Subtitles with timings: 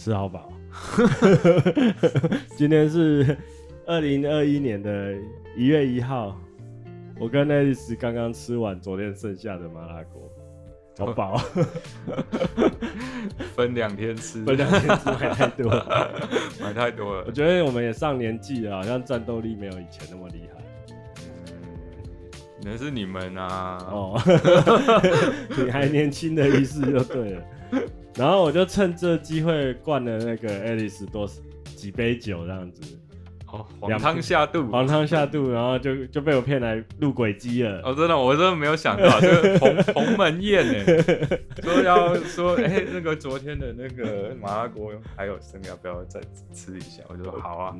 [0.00, 0.50] 啊，吃好饱。
[2.56, 3.36] 今天是
[3.86, 5.14] 二零二一年的
[5.54, 6.40] 一月一号，
[7.18, 10.22] 我跟爱丽丝刚刚吃完昨天剩下的麻辣锅，
[10.98, 11.36] 好饱。
[13.54, 16.10] 分两天吃， 分两天吃买太多了，
[16.62, 17.24] 买太多了。
[17.26, 20.60] 我觉得我们也上年纪了，好像战斗力没有以前那么厉害。
[22.62, 23.78] 那是你们啊！
[23.90, 24.20] 哦，
[25.56, 27.42] 你还年轻的意思就对了。
[28.16, 31.28] 然后我就趁这机会灌了那个爱丽丝多
[31.76, 32.82] 几杯酒，这样子。
[33.52, 37.80] 哦，黄汤下肚， 黄汤下肚，然后就就被我骗来录轨迹了。
[37.82, 41.02] 哦，真的，我真的没有想到，就是鸿鸿门宴呢，
[41.60, 46.20] 说要说，哎、欸，那个昨天的那个麻辣锅还有剩，要不要再
[46.52, 47.02] 吃一下？
[47.08, 47.74] 我就说好啊。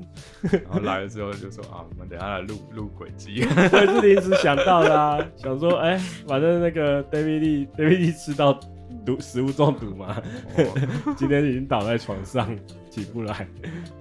[0.51, 3.47] 然后来了之后就说啊，我们等下来录录轨迹。
[3.73, 8.59] 我也是临时想到的啊，想说，哎、欸，反正那个 David Lee David Lee 吃到
[9.05, 10.23] 毒食物中毒嘛，
[10.57, 12.57] 哦、 今天已经倒在床上
[12.91, 13.49] 起不来，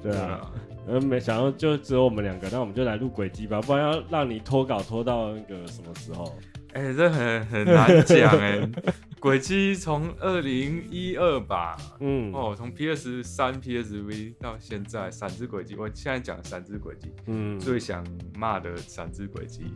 [0.02, 0.52] 对啊。
[0.88, 6.36] 呃，没想到就只有我们两个，那我们就来录轨迹吧，不然要让你拖稿拖到那个什么时候？
[6.73, 8.70] 哎、欸，这很很难讲哎、欸。
[9.20, 18.03] 轨迹从二零一二吧，嗯，哦，从 PS 三 PSV 到现在，三只轨迹，我现在讲三只轨迹，嗯，最想
[18.36, 19.73] 骂的三只轨迹，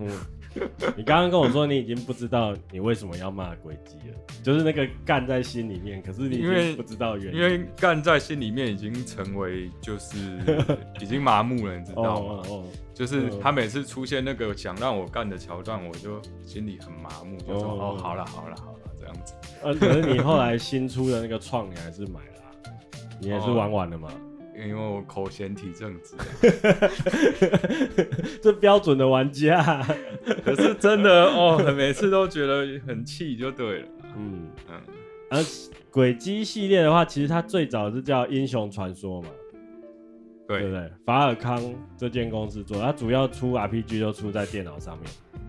[0.00, 0.08] 嗯。
[0.96, 10.16] 你刚刚跟我说你已经不知道你为什么要骂轨迹了，就是那个干在心里面，可是你因为不知道原因，因为干在心里面已经成为就是
[11.00, 12.32] 已经麻木了，你知道吗？
[12.32, 19.34] 哦哦哦、就是他每次出现那个想让我干的桥段，我就心里很麻木，就说哦，哦好了好了好了这样子。
[19.62, 22.48] 呃、啊，可是你后来新出的那个创你还是买了、啊，
[23.20, 24.08] 你还是玩完了吗？
[24.60, 26.16] 哦因为我口嫌体正直，
[28.42, 29.82] 这标准的玩家，
[30.44, 33.88] 可是真的哦，每次都觉得很气，就对了。
[34.16, 34.80] 嗯嗯，
[35.30, 35.38] 而
[35.90, 39.28] 轨迹系列的话，其实它最早是叫英雄传说嘛，
[40.46, 40.90] 对，对不对？
[41.04, 41.62] 法尔康
[41.96, 45.08] 这间公司做，它主要出 RPG 都出在电脑上面。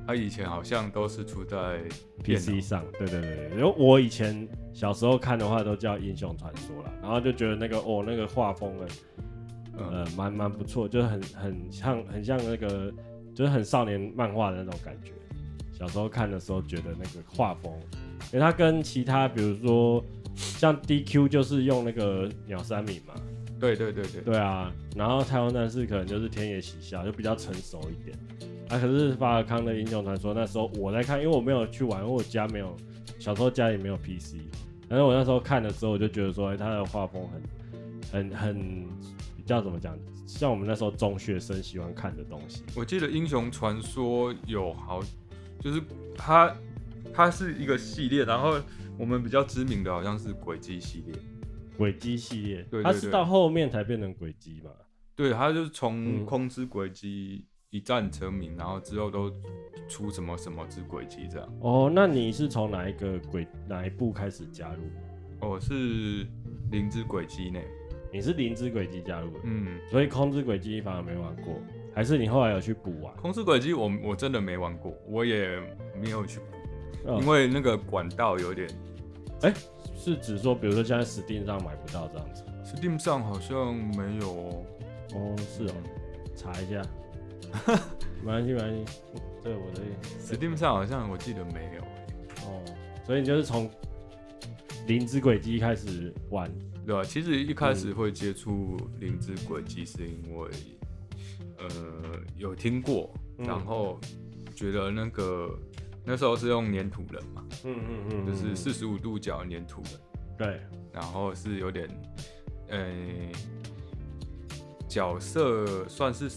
[0.09, 1.84] 他以前好像都是出在
[2.24, 3.50] PC 上，对对对。
[3.56, 8.88] 然后我以前小时候看的话，都叫英雄传说了，然后就觉得那个哦，那个画风呢，
[9.78, 12.92] 呃，蛮蛮不错，就是很很像很像那个，
[13.36, 15.12] 就是很少年漫画的那种感觉。
[15.72, 17.72] 小时候看的时候，觉得那个画风，
[18.34, 20.03] 因为它跟其他比如说
[20.34, 23.14] 像 DQ 就是用那个鸟山明嘛，
[23.59, 24.74] 对对对对，对啊。
[24.96, 28.18] 然后太空战士可能就是天野喜孝，就比较成熟一点。
[28.69, 32.78] 啊，可是法尔康的英雄传说那时候我在看，因为我没有去玩，因为我家没有，
[33.18, 34.38] 小时候家里没有 PC。
[34.88, 37.28] 但是我那时候看的时候，我就觉得说，他的画风
[38.12, 38.88] 很、很、很，
[39.44, 39.97] 叫怎么讲？
[40.28, 42.62] 像我们那时候中学生喜欢看的东西。
[42.75, 45.01] 我记得英雄传说有好，
[45.59, 45.81] 就是
[46.16, 46.56] 它，
[47.12, 48.59] 它是一个系列，然后
[49.00, 51.16] 我们比较知名的好像是轨迹系列。
[51.75, 54.69] 轨迹系列，对，它是到后面才变成轨迹嘛？
[55.16, 57.46] 对，它就是从空之轨迹。
[57.72, 59.31] 嗯一战成名，然后之后都
[59.88, 61.47] 出什么什么之轨迹这样。
[61.62, 64.81] 哦，那你是从哪一个轨哪一部开始加入？
[65.41, 66.25] 哦，是
[66.72, 67.59] 灵之轨迹呢。
[68.12, 69.40] 你是灵之轨迹加入的？
[69.44, 71.53] 嗯，所以空之轨迹反而没玩过，
[71.94, 73.16] 还是你后来有去补玩？
[73.18, 75.59] 空之轨迹我我真的没玩过，我也
[76.01, 76.40] 没有去，
[77.06, 78.68] 哦，因为那个管道有点。
[79.44, 79.53] 哎，
[79.96, 84.66] 是指说，比如说现在 Steam 上买不到这样子？Steam 上好像没有哦。
[85.13, 85.74] 哦，是哦，
[86.36, 86.81] 查一下。
[88.22, 88.86] 没关系，没关系。
[89.42, 89.82] 对，我的
[90.22, 91.82] Steam 上好像我记得没有。
[92.46, 92.64] 哦，
[93.06, 93.70] 所以你就是从
[94.88, 96.52] 零之轨迹开始玩，
[96.86, 97.04] 对吧？
[97.04, 100.50] 其实一开始会接触灵之轨迹，是因为、
[101.60, 103.98] 嗯、呃有听过，然后
[104.54, 105.58] 觉得那个
[106.04, 109.92] 那时候是用粘土人嘛，嗯嗯嗯，就是四十五度角粘土人，
[110.38, 110.62] 对，
[110.92, 111.90] 然后是有点
[112.68, 112.86] 呃
[114.90, 116.30] 角色算是。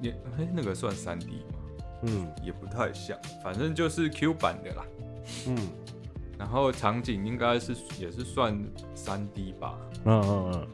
[0.00, 1.58] 你哎，那个算三 D 吗？
[2.02, 4.86] 嗯，也不太像，反正就是 Q 版的啦。
[5.46, 5.56] 嗯，
[6.38, 8.58] 然后场景应该是也是算
[8.94, 9.78] 三 D 吧。
[10.04, 10.66] 嗯嗯嗯，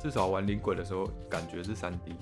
[0.00, 2.14] 至少玩灵鬼的时候感觉是三 D。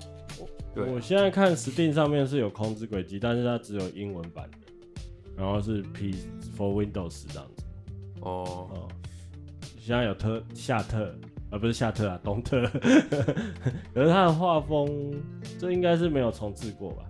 [0.73, 4.57] 对，我现在看 Steam 上面是有空之轨迹，但是它只有英文版的，
[5.35, 6.15] 然后是 P
[6.57, 7.63] for Windows 这样子。
[8.21, 8.87] 哦哦，
[9.79, 11.13] 现在有特夏特。
[11.49, 12.61] 而不是夏特啊，东特。
[13.93, 15.13] 可是他的画风，
[15.59, 17.03] 这应该是没有重置过吧？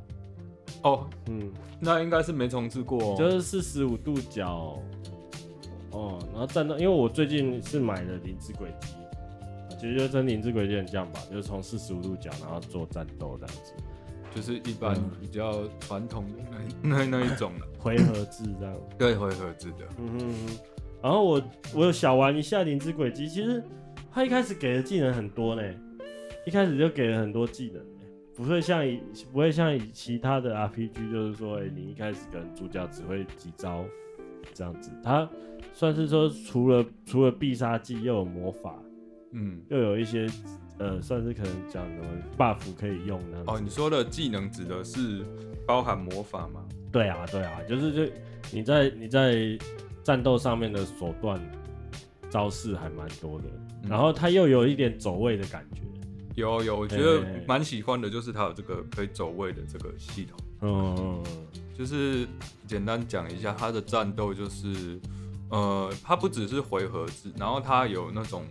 [0.84, 3.16] 哦，嗯，那应该是没重置过哦。
[3.18, 4.80] 就是四十五度角，
[5.92, 8.90] 哦，然后战斗，因为我最近是买了零之轨迹，
[9.80, 13.74] 其实就跟零之轨迹很像吧，就是从四十五度角然后做战斗这样子，
[14.36, 16.34] 就是一般比较传统的
[16.84, 18.76] 那那那一种 回合制这样。
[19.00, 19.88] 对，回合制的。
[19.98, 20.58] 嗯哼，
[21.02, 21.42] 然后我
[21.74, 23.64] 我有小玩一下零之轨迹，其实。
[24.18, 25.62] 他一开始给的技能很多呢，
[26.44, 27.80] 一开始就给了很多技能，
[28.36, 29.00] 不会像以
[29.32, 33.86] 不会像以其他的 RPG，就是说，哎、欸，你一开始可能主角只会几招
[34.56, 35.30] 这样子，他
[35.72, 38.74] 算是说除了除了必杀技又有魔法，
[39.34, 40.26] 嗯，又有一些
[40.80, 42.06] 呃，算是可能讲什么
[42.36, 43.44] buff 可以用呢？
[43.46, 45.24] 哦，你说的技能指的是
[45.64, 46.66] 包含魔法吗？
[46.92, 48.12] 对啊，对啊，就是就
[48.52, 49.56] 你在你在
[50.02, 51.40] 战斗上面的手段
[52.30, 53.46] 招式还蛮多的，
[53.84, 55.82] 嗯、然后它又有一点走位的感觉。
[56.36, 60.40] 有有，我觉得蛮喜欢的，就是它有这个可以走位的这个系统。
[60.62, 61.24] 嗯，
[61.76, 62.28] 就是
[62.68, 65.00] 简单讲一下它的战斗，就是
[65.50, 68.44] 呃，它不只是回合制，然后它有那种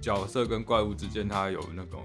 [0.00, 2.00] 角色跟怪物之间，它有那种，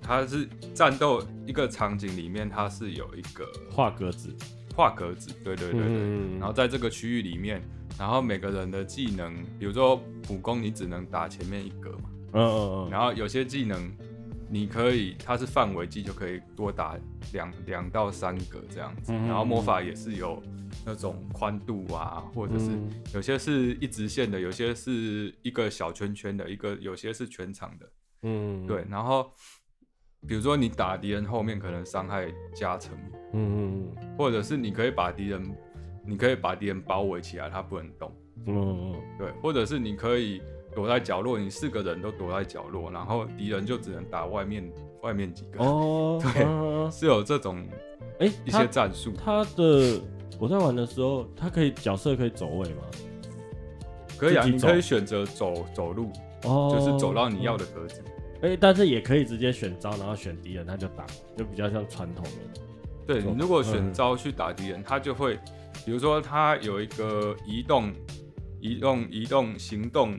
[0.00, 4.32] 它是战斗一个场景里面，它是有一个画格子。
[4.76, 7.60] 画格子，对对对对，嗯、然后在这个区域里面，
[7.98, 13.90] 然后每个人的技能，比如说普攻，你只能打前面一格嘛，嗯嗯嗯，然后有些技能，
[14.48, 16.96] 你可以，它是范围技，就可以多打
[17.32, 20.42] 两两到三格这样子，然后魔法也是有
[20.86, 22.70] 那种宽度啊，或者是
[23.12, 27.92] 有些是一直线的，有些是一个小圈圈的，一个有些是全场的，
[28.22, 29.30] 嗯，对，然后。
[30.26, 32.92] 比如说你打敌人后面可能伤害加成，
[33.34, 35.40] 嗯嗯嗯，或者是你可以把敌人，
[36.08, 38.10] 你可以把敌人包围起来，他不能动，
[38.46, 40.40] 嗯嗯，对，或者是你可以
[40.74, 44.72] 躲在角落，你四个人都躲在角落，然后敌人就只能打外面
[45.02, 47.62] 外面几个，哦，对，啊、是有这种
[48.20, 49.16] 哎一些战术、欸。
[49.22, 50.00] 他的
[50.40, 52.82] 我在玩的时候，他可以角色可以走位吗？
[54.16, 56.10] 可以啊，你可以选择走走路，
[56.44, 58.02] 哦，就是走到你要的格子。
[58.40, 61.04] 哎、欸，但是也可以直接选招，然后选敌人，他就打，
[61.36, 62.60] 就比较像传统的。
[63.06, 65.38] 对，你如果选招去打敌人，他就会，
[65.84, 67.92] 比如说他有一个移动、
[68.60, 70.18] 移动、移动、行动、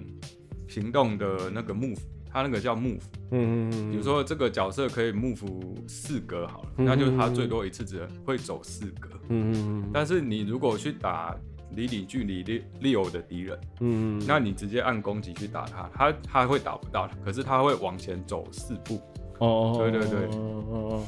[0.67, 1.99] 行动的那个 move，
[2.31, 3.01] 他那个叫 move。
[3.31, 3.91] 嗯嗯嗯。
[3.91, 5.45] 比如说这个角色可以 move
[5.87, 9.09] 四格好了，那就是他最多一次只能会走四格。
[9.29, 9.89] 嗯嗯嗯。
[9.93, 11.35] 但是你如果去打。
[11.73, 18.99] 离你距离六六的敌人，嗯，那你直接按攻击去打他，他他会打不到，可是他会往前走四步。
[19.37, 21.07] 哦，对对对，哦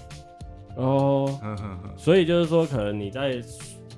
[0.75, 1.39] 哦，
[1.97, 3.41] 所以就是说，可能你在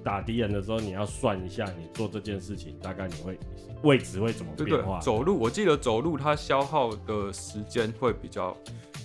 [0.04, 3.40] 打敌人的时候，你要算一下，你做这件事情大概你会
[3.84, 5.00] 位置会怎么变化？
[5.00, 8.56] 走路，我记得走路它消耗的时间会比较，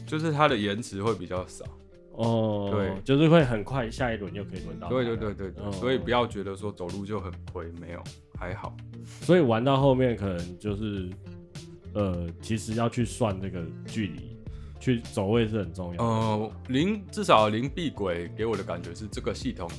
[0.07, 1.65] 就是它的延迟会比较少。
[2.13, 4.89] 哦，对，就是会很快，下一轮就可以轮到。
[4.89, 8.03] 对对对对对，所以不要觉得说走路就很亏，没有，
[8.37, 8.77] 还好。
[9.21, 11.09] 所以玩到后面可能就是，
[11.95, 14.37] 呃，其实要去算这个距离，
[14.81, 16.05] 去走位是很重要的。
[16.05, 19.71] 呃，零至少零避鬼给我的感觉是这个系统，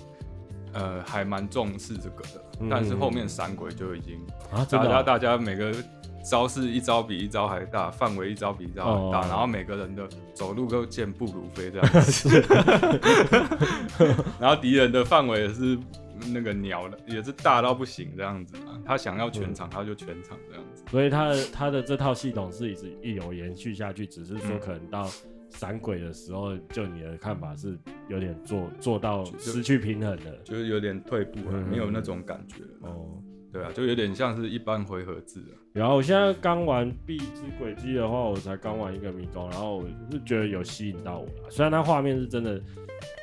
[0.74, 2.44] 呃，还蛮重视这个的。
[2.62, 4.20] 嗯、但是后面闪鬼就已经
[4.52, 5.74] 啊，大家大家每个。
[6.22, 12.02] 招式一招比一招还大，范围一招比一招还大，哦、然后每个人的走路都健步如飞这样。
[12.02, 12.30] 子，
[14.38, 15.80] 然后敌人的范围也是
[16.28, 18.56] 那个鸟的，也是大到不行这样子，
[18.86, 25.10] 他想要全场他就全场这样子，所以他的他的这套系统是一直一有延续下去，只是说可能到
[25.50, 27.78] 闪鬼的时候，就你的看法是
[28.08, 33.22] 有点做做到失去平衡了，就，是有点退步了，嗯、没有那种感觉哦。
[33.52, 35.58] 对啊，就有点像是一般回合制啊。
[35.74, 41.28] 然后我现在刚玩《碧之轨迹》的话，我才刚玩一个迷宫，然后我是觉得有吸引到我。
[41.50, 42.62] 虽然它画面是真的，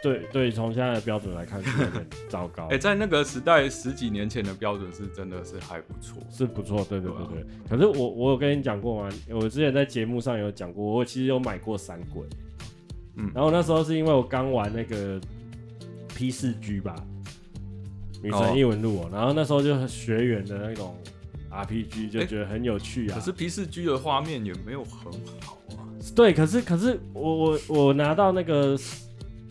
[0.03, 2.65] 对对，从现在的标准来看是有点 糟糕。
[2.65, 6.85] 哎、欸，在那个时代十几年前的标准是真的是还不错，是不错。
[6.89, 7.41] 对对对对。
[7.43, 9.11] 啊、可是我我有跟你讲过吗？
[9.31, 12.25] 我之前在节目上有讲过，我其实有买过三鬼。
[13.17, 13.31] 嗯。
[13.35, 15.21] 然后那时候是因为我刚玩那个
[16.17, 16.95] P 四 G 吧。
[18.27, 20.97] 女神异闻录，然后那时候就学员的那种
[21.51, 23.15] RPG 就觉得很有趣啊。
[23.15, 25.87] 可是 P4G 的画面也没有很好啊。
[26.15, 28.77] 对，可是可是我我我拿到那个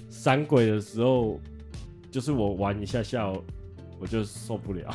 [0.09, 1.39] 闪鬼的时候，
[2.11, 3.31] 就是我玩一下下，
[3.99, 4.93] 我就受不了。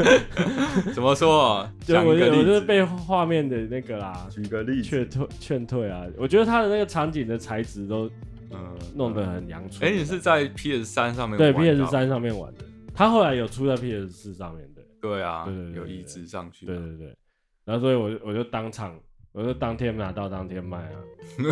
[0.94, 1.72] 怎么说啊？
[1.86, 6.04] 就我就我就是被画面的那个啦，举个例劝退劝退啊。
[6.18, 8.10] 我觉得他的那个场景的材质都
[8.50, 8.58] 嗯
[8.94, 9.90] 弄得很阳春。
[9.90, 12.64] 哎，你是在 PS 三上面对 PS 三上面玩的？
[12.94, 17.16] 他后来有出在 PS 四上面的，对啊，对对有移植上去，对对对，
[17.64, 18.98] 然后所以我就我就当场，
[19.32, 20.98] 我就当天拿到当天卖啊，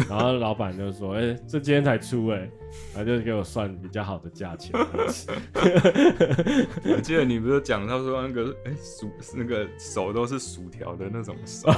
[0.08, 2.50] 然后老板就说，哎、欸，这今天才出哎、欸，
[2.92, 4.72] 然后就给我算比较好的价钱。
[6.84, 11.68] 我记得你不是讲到说那个，哎、欸，薯那个手都是薯条的那种手，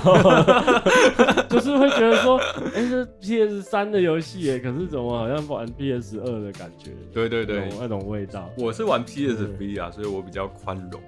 [1.51, 2.39] 就是会觉得说，
[2.75, 6.93] 哎、欸，这 PS 三的游戏哎，可是怎么好像玩 PS 二的感觉？
[7.13, 8.49] 对对对，那种味道。
[8.57, 10.99] 我是玩 PSV 啊，所以我比较宽容。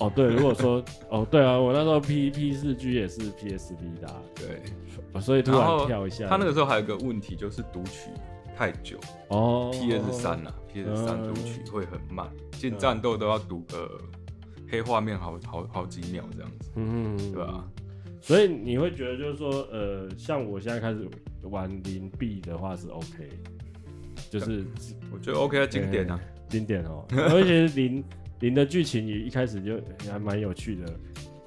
[0.00, 6.26] 哦，对，如果说 哦，对啊，我那时候 P P 四 G 也是 PSP 的，对，所以突然跳一下。
[6.26, 8.10] 他那个时候还有个问题，就是读取
[8.56, 9.70] 太久哦。
[9.72, 14.00] PS 三啊，PS 三读取会很慢，进战斗都要读个
[14.70, 17.64] 黑画面好好好几秒这样子，嗯，对吧？
[18.22, 21.06] 所以你会觉得就是说，呃，像我现在开始
[21.42, 23.28] 玩零 B 的话是 OK，
[24.30, 24.64] 就是
[25.12, 28.02] 我觉得 OK 啊，经典啊，经典哦，而且零。
[28.40, 29.80] 零的剧情也一开始就
[30.10, 30.92] 还蛮有趣的，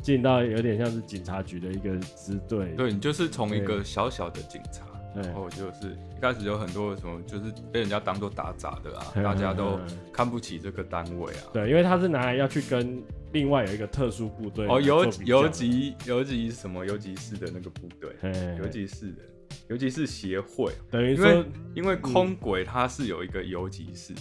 [0.01, 2.73] 进到有点像是警察局的一个支队。
[2.77, 4.85] 对，你就是从一个小小的警察，
[5.15, 9.79] 然后就是一开始有很多什么，就是被人家当做打杂的啊，大家都
[10.11, 11.41] 看不起这个单位啊。
[11.53, 16.85] 对，因为他是拿来要去跟另外有一个特殊部队哦，游游击游击什么？
[16.85, 18.11] 游击士的那个部队，
[18.59, 19.23] 游击士的
[19.69, 24.13] 游击士协会，等于说因为空轨它是有一个游击士。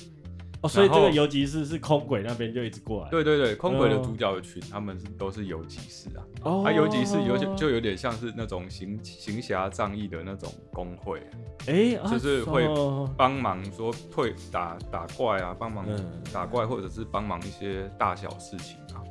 [0.62, 3.10] 哦，所以这个游击士是空鬼那边就一直过来。
[3.10, 6.22] 对对对，空鬼的主角群，他们是都是游击士啊。
[6.44, 6.62] 哦。
[6.64, 11.20] 啊，游击士有就有点像是那种行行侠仗义的那种工会。
[11.66, 12.68] 哎，就是会
[13.16, 15.84] 帮忙说退打打怪啊，帮忙
[16.32, 19.02] 打怪，或者是帮忙一些大小事情啊。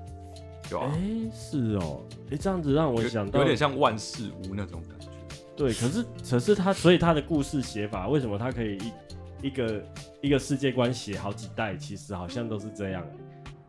[0.72, 0.89] 有啊。
[0.96, 2.01] 哎，是哦。
[2.31, 5.08] 哎，这样子让我想到有点像万事屋那种感觉。
[5.58, 8.77] 对，可是可是他，所以他的故事写法为什么他可以
[9.41, 9.83] 一一个？
[10.21, 13.03] 一个世界观写好几代，其实好像都是这样，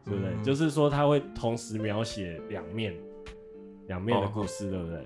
[0.05, 0.31] 对不对？
[0.35, 2.95] 嗯、就是说他会同时描写两面，
[3.87, 4.99] 两面的故事，哦、对不对？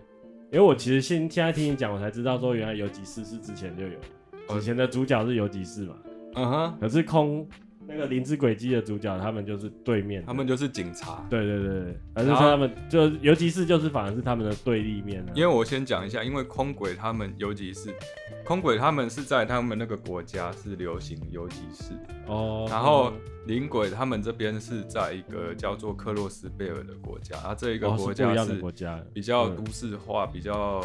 [0.50, 5.94] 因为我其实现现在听你讲，我才知道说原来有几世是之前就有，以前的主角是有几世嘛，
[6.35, 7.49] 嗯哼，可是空。
[7.88, 11.25] 那个灵之轨迹的主角，他们就是对面，他们就是警察。
[11.31, 15.25] 对对对，反正他们就尤其是就是反而是他们的对立面。
[15.35, 17.95] 因为我先讲一下，因为空轨他们尤其是，
[18.45, 21.93] 空轨他们是在他们那个国家是流行尤其是
[22.26, 23.12] 哦，然后
[23.47, 28.61] 灵轨他们这边是在一个叫做克洛斯贝尔的国家，啊，这一个国家是
[29.14, 30.85] 比较都市化，比较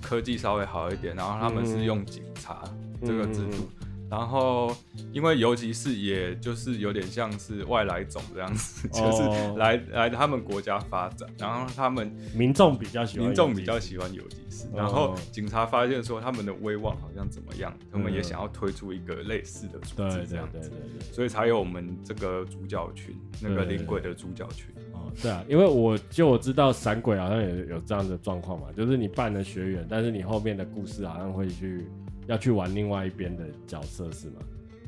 [0.00, 2.62] 科技稍微好一点，然后他们是用警察
[3.04, 3.68] 这个制度。
[4.10, 4.76] 然后，
[5.12, 20.72] 因为游击士也就是有点像是外来种这样子，哦、就是来来他们国家发展，然后他们民众比较喜欢，民众比较喜欢游击士，哦、然后警察发现说他们的威望好像怎么样，他们也想要推出一个类似的组织这样子，
[21.12, 24.66] 所以才有我们这个主角群，那个灵鬼的主角群。
[24.92, 31.86] 哦，对啊，因为我就我知道闪鬼好像也有这样的状况嘛，就是你扮了学员，但是你后面的故事好像会去。
[32.26, 34.40] 要去玩另外一边的角色是吗？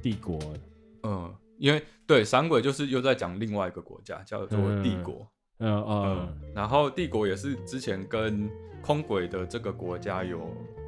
[0.03, 0.39] 帝国，
[1.05, 5.27] 嗯，因为对闪鬼就是又在讲另外一个国家叫做帝国，
[5.59, 8.51] 嗯嗯，嗯，嗯，然后帝国也是之前跟
[8.83, 10.41] 空轨的这个国家有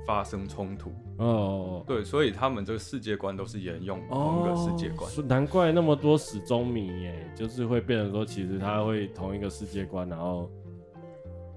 [0.04, 10.50] 发生冲突，哦，哦，对，所以他们这个世界观都是沿用同一个世界观，哦，难怪那么多死忠迷耶，就是会变成说其实他会同一个世界观，然后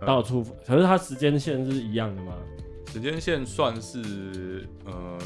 [0.01, 2.36] 到处，嗯，可是他时间线是一样的吗？
[2.91, 5.17] 时间线算是呃，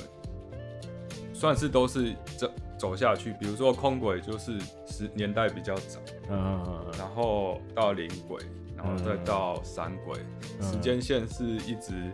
[1.34, 3.34] 算是都是走走下去。
[3.40, 6.00] 比如说空轨就是时年代比较早，
[6.30, 8.42] 嗯，然后到零轨，
[8.76, 10.20] 然后再到闪轨，
[10.60, 12.12] 时间线是一直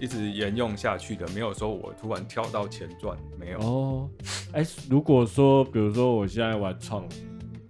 [0.00, 3.58] 一直沿用下去的，没有说我突然跳到前传，没有。
[3.60, 4.10] 哦，
[4.52, 7.06] 哎、欸，如果说比如说我现在玩创，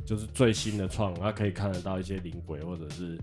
[0.04, 3.18] 就是最新的创，它可以看得到一些零轨或者是。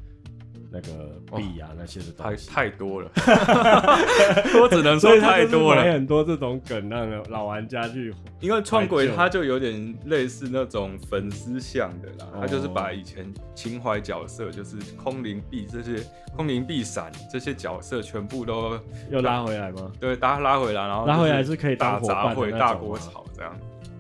[0.73, 3.11] 那个币啊，那些的太太多了，
[4.59, 5.83] 我只能说太多了。
[5.83, 16.03] 很多这种梗让老玩家去，因为创鬼它就有点类似那种粉丝向的啦，它就是把以前情怀角色，就是空灵币这些
[16.35, 18.79] 空灵币闪这些角色全部都
[19.11, 19.91] 又拉回来吗？
[19.99, 23.55] 对，大家拉回来，然后拉回来是可以当大杂烩、大锅炒这样，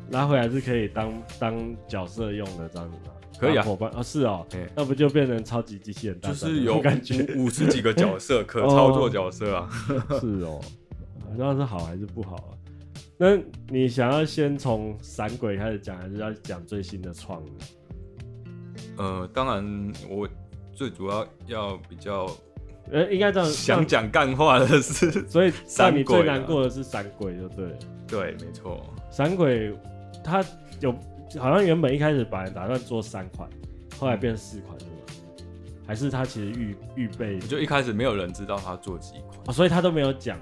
[0.09, 3.12] 拉回来是可以当当角色用的这样子吗？
[3.43, 4.45] 可以啊，伙伴啊，是哦，
[4.75, 6.37] 那不就变成超级机器人大战？
[6.39, 9.69] 就是有感觉五十几个角色可 操作角色啊，
[10.19, 10.59] 是哦，
[11.29, 12.51] 不知道是好还是不好啊？
[13.17, 13.37] 那
[13.69, 17.41] 你想要先从闪鬼开始讲，还是要讲最新的创？
[18.97, 20.27] 呃，当然，我
[20.73, 22.27] 最主要要比较，
[22.91, 27.65] 呃，应该这样想讲干话的是， 所以让你最难过的是闪鬼，就对，
[28.07, 29.73] 对，没错，闪鬼
[30.23, 30.43] 他
[30.79, 30.93] 有。
[31.39, 33.49] 好像原本一开始本来打算做三款，
[33.97, 34.91] 后来变四款是吗？
[35.85, 37.39] 还是他其实预预备？
[37.39, 40.39] 就一开始没有人知道他做几款，哦，所以他都没有讲，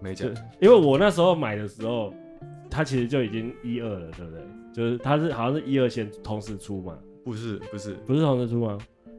[0.00, 0.28] 没讲。
[0.60, 2.12] 因为我那时候买的时候，
[2.70, 4.42] 他其实就已经一二了，对不对？
[4.72, 6.96] 就是他是好像是一二先同时出嘛？
[7.24, 8.78] 不是，不是，不是同时出吗？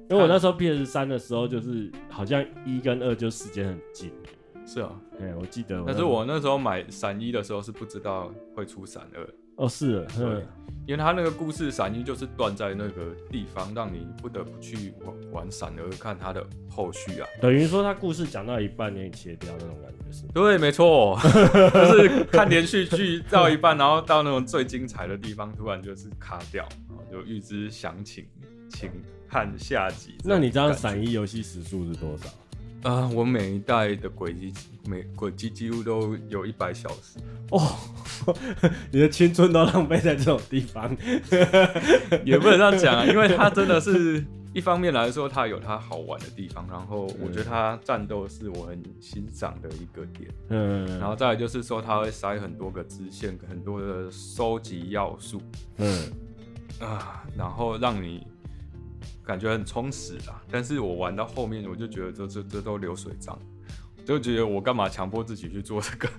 [0.09, 4.11] 因为我那时候 PS 三的时候，就是好像一跟二就时间很近。
[4.65, 5.83] 是啊，哎，我记得。
[5.85, 9.27] 但是我那时候买闪一的时候是不知道会出闪二。
[9.61, 10.43] 哦，是，对，
[10.87, 17.27] 因为他那个故事闪音就是断在那个地方，让你不得不去玩玩闪而看他的后续啊。
[17.39, 20.23] 等于说他故事讲到一半给你切掉那种感觉是？
[20.33, 26.67] 对，没错，就是看连续剧到一半，然后到那种最精彩的地方，突然就是卡掉，
[27.11, 28.25] 就预知详情，
[28.67, 28.89] 请
[29.29, 30.15] 看下集。
[30.23, 32.27] 那你知道闪一游戏时数是多少？
[32.89, 34.51] 啊、呃，我每一代的轨迹，
[34.87, 37.19] 每轨迹几乎都有一百小时
[37.51, 37.61] 哦。
[38.91, 40.95] 你的青春都浪费在这种地方，
[42.25, 50.29] 也不能这样讲啊，因为它真的是 一方面来说，它有它好玩的地方，然后我觉得它战斗是我很欣赏的一个点。
[50.49, 55.41] 嗯，然后再来就是说，它会塞很多个支线，很多的收集要素。
[55.77, 56.11] 嗯
[56.79, 58.25] 啊，然后让你。
[59.23, 63.37] 感觉很充实啊，但是我玩到后面，我就觉得这这这都流水账，
[64.11, 66.09] 就觉得我干嘛强迫自己去做这个？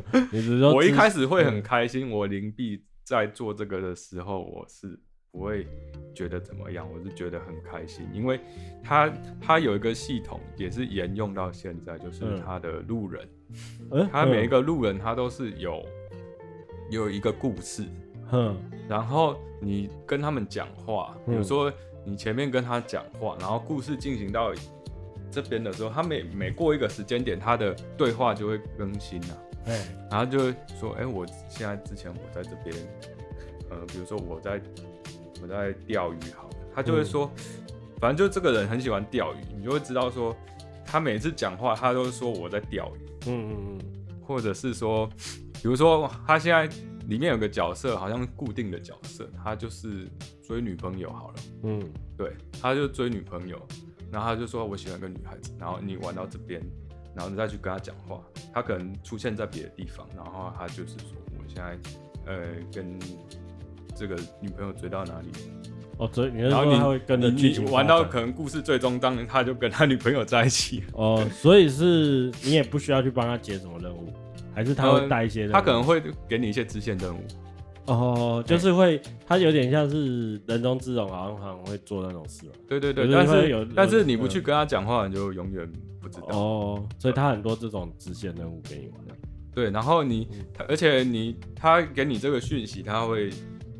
[0.74, 4.98] 我一开始会很开心，我灵璧在做这个的时候，我是
[5.30, 5.66] 不会
[6.14, 8.40] 觉得怎么样，我是觉得很开心，因为
[8.82, 13.28] 它它有一个系统也是沿用到现在，就是它的路人，
[14.10, 15.84] 它每一个路人他都是有
[16.90, 17.84] 有一个故事，
[18.88, 21.70] 然后你跟他们讲话，比如说。
[22.06, 24.52] 你前面跟他讲话，然后故事进行到
[25.34, 29.36] 这边的时候，他每每过一个时间点，他的对话就会更新啊。
[29.66, 32.76] 哎，然后就会说，哎、欸，我现在之前我在这边，
[33.70, 34.60] 呃，比如说我在
[35.42, 37.42] 我在钓鱼，好了，他就会说，嗯、
[37.98, 40.36] 反正就这个人很喜欢钓鱼，你就会知道说，
[40.84, 43.00] 他每次讲话，他都是说我在钓鱼。
[43.26, 45.06] 嗯嗯嗯，或者是说，
[45.54, 46.72] 比如说他现在。
[47.06, 50.08] 里面有个角色，好像固定的角色，他就是
[50.42, 51.34] 追女朋友好了。
[51.64, 53.60] 嗯，对，他就追女朋友，
[54.14, 56.62] 然后他就说我喜欢个女孩子，然后你玩到这边，
[57.16, 58.20] 然后你再去跟他讲话，
[58.52, 61.76] 他可能出现在别的地方，然后他就是说我现在
[62.24, 62.36] 呃
[62.72, 62.96] 跟
[63.96, 65.26] 这个女朋友追到哪里？
[65.98, 70.84] 哦，追，然后你会跟着剧情玩到可能故事最终，当然他就跟他女朋友在一起。
[70.92, 74.12] 哦，所以是你也不需要去帮他解什么任务。
[74.54, 77.20] 还是他会带一些、嗯，他可能会给你一些支线任务。
[77.86, 82.46] 哦，就是会，他有点像是人中之龙，好像好像会做那种事。
[82.66, 85.70] 对对对，但是有，但是你不去跟他讲话，你就永远
[86.00, 86.28] 不知道。
[86.30, 89.00] 哦，所以他很多这种支线任务给你玩。
[89.54, 90.26] 对，然后你，
[90.66, 93.30] 而且你，他给你这个讯息，他会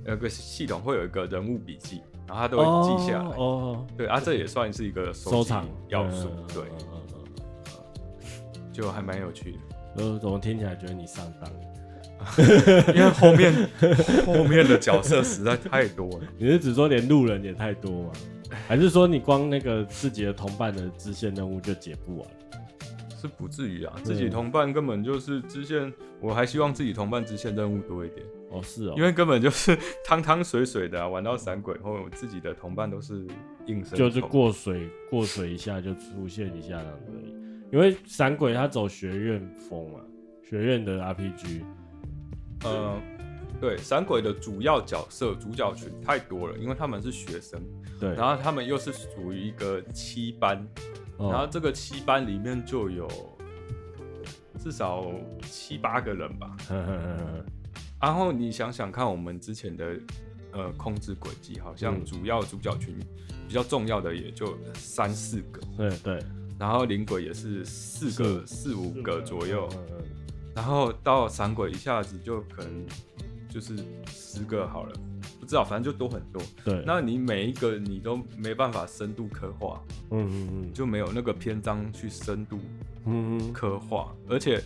[0.07, 2.65] 有个系统会有一个人物笔记，然后他都会
[2.99, 3.37] 记下来。
[3.37, 6.29] 哦，对啊，这也算是一个收藏要素。
[6.49, 6.63] 对，
[8.73, 9.59] 就还蛮有趣的。
[9.97, 11.51] 呃，怎么听起来觉得你上当？
[12.95, 13.53] 因为后面
[14.27, 16.21] 后面的角色实在太多了。
[16.39, 18.13] 你是指说连路人也太多吗？
[18.69, 22.29] 还是说你光那个自己的同伴的支线任务就解不完？
[23.21, 28.25] 是不至于啊，自己同伴根本就是支线，我还希望自己同伴支线任务多一点。
[28.51, 33.27] 哦，是哦，因为根本就是汤汤水水的啊，玩到闪鬼后，我自己的同伴都是
[33.67, 37.13] 硬生，就是过水过水一下就出现一下这样子。
[37.73, 40.01] 因为闪鬼他走学院风嘛，
[40.49, 41.63] 学院的 RPG，
[42.65, 43.01] 呃，
[43.61, 47.61] 对，闪鬼的主要角色主角群太多了，因为他们是学生，
[48.01, 50.67] 对，然后他们又是属于一个七班，
[51.19, 53.09] 哦、然后这个七班里面就有
[54.59, 55.07] 至少
[55.43, 57.45] 七八个人吧，呵呵呵，
[58.01, 59.97] 然后你想想看，我们之前的
[60.53, 62.99] 呃控制轨迹，好像主要主角群
[63.47, 66.19] 比较重要的也就三四个，对对。
[66.57, 69.69] 然后灵鬼也是四个四,四五个左右，
[70.55, 72.87] 然后到闪鬼一下子就可能
[73.49, 74.93] 就是十个好了，
[75.41, 76.43] 不知道，反正就多很多。
[76.65, 82.59] 对，那你每一个你都没办法深度刻画，嗯嗯嗯，就没有那个篇章去深度
[83.07, 84.63] 嗯刻画，而且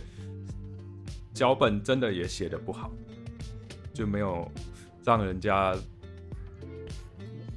[1.33, 2.91] 脚本真的也写的不好，
[3.93, 4.49] 就没有
[5.03, 5.75] 让人家。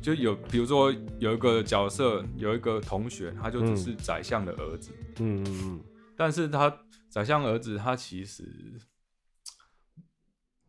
[0.00, 4.90] 就有，比如说有一个角色，有一个同学，他就只是宰相的儿子，
[5.20, 5.80] 嗯嗯嗯，
[6.16, 6.76] 但是他
[7.12, 8.42] 宰相儿子，他其实，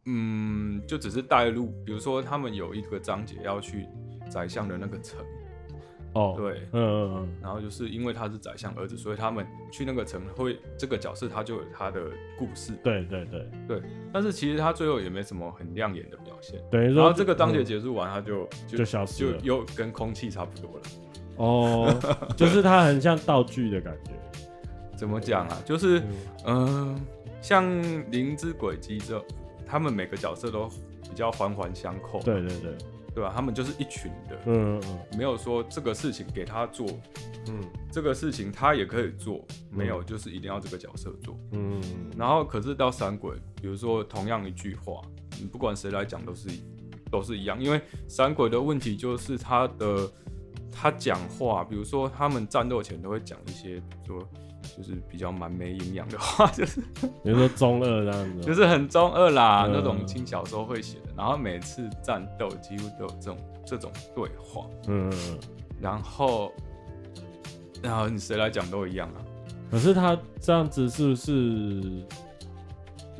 [0.06, 3.88] 嗯，就只是带路，比如说他们有一个章节要去
[4.30, 5.26] 宰相的那个城。
[6.16, 20.84] 哦，对，嗯嗯嗯，然后就是因为他是宰相儿子，所以他们去那个城会这个角色他就有他的故事，对对对对，但是其实他最后也没什么很亮眼的表现，对，然后这个章节结束完，他就就消失了，就又跟空气差不多了。
[21.38, 22.00] 哦，
[22.38, 24.12] 就是他很像道具的感觉，
[24.96, 25.62] 怎么讲啊？
[25.66, 26.02] 就是
[26.46, 27.00] 嗯，
[27.42, 27.66] 像
[28.12, 29.24] 灵之轨迹这，
[29.66, 30.68] 他们每个角色都
[31.04, 32.78] 比较环环相扣，对对对。
[33.16, 33.32] 对吧？
[33.32, 36.88] 他们就是一群的，嗯嗯，没有说这个事情给他做，
[37.48, 41.80] 嗯，这个事情他也可以做，没有，就是一定要这个角色做，嗯。
[42.18, 45.00] 然后可是到闪鬼，比如说同样一句话，
[45.40, 46.50] 你不管谁来讲都是
[47.12, 50.12] 都是一样，因为闪鬼的问题就是他的
[50.72, 54.28] 他讲话，比如说他们战斗前都会讲一些，比如说
[54.78, 56.82] 就是比较蛮没营养的话，就是
[57.24, 65.12] 比如说中二这样子，就是很中二啦，嗯、那种轻小说会写的，然后每次战斗几乎都有这种这种对话，嗯，
[65.80, 66.52] 然后
[67.82, 69.22] 然后你谁来讲都一样啊。
[69.70, 72.06] 可是他这样子是不是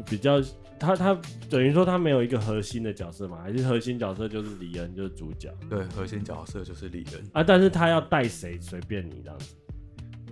[0.06, 0.42] 比较
[0.80, 3.38] 他他等于说他没有一个核心的角色嘛？
[3.42, 5.52] 还是核心角色就是李恩就是主角？
[5.70, 7.44] 对，核心角色就是李恩啊。
[7.44, 9.56] 但是他要带谁随便你这样子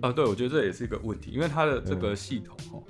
[0.02, 0.12] 啊？
[0.12, 2.82] 对，我觉得这也是一个问题，因为它的这个系统哦，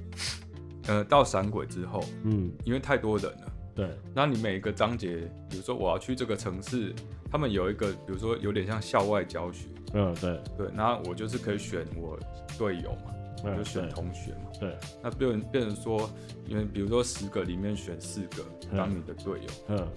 [0.89, 6.93] 嗯、呃，到闪鬼之后，嗯，因为太多人了，对，那你每一个章节，比如说我要去这个城市，
[7.31, 12.19] 他们有一个，比如说有点像校外教学，嗯，对对，那我就是可以选我
[12.59, 13.13] 队友嘛。
[13.57, 16.09] 就选同学嘛，对，那变变成说，
[16.47, 18.45] 因为比如说十个里面选四个
[18.77, 19.89] 当你的队友，嗯，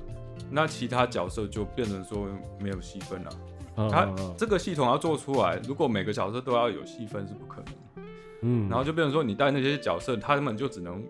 [0.50, 2.28] 那其他角色就变成说
[2.60, 3.30] 没有细分了。
[3.76, 8.06] 他这个系统要做出来，如果每个角色都要有细分是不可能，
[8.42, 11.04] 嗯，然后就变成说你带那些角色，他们就只能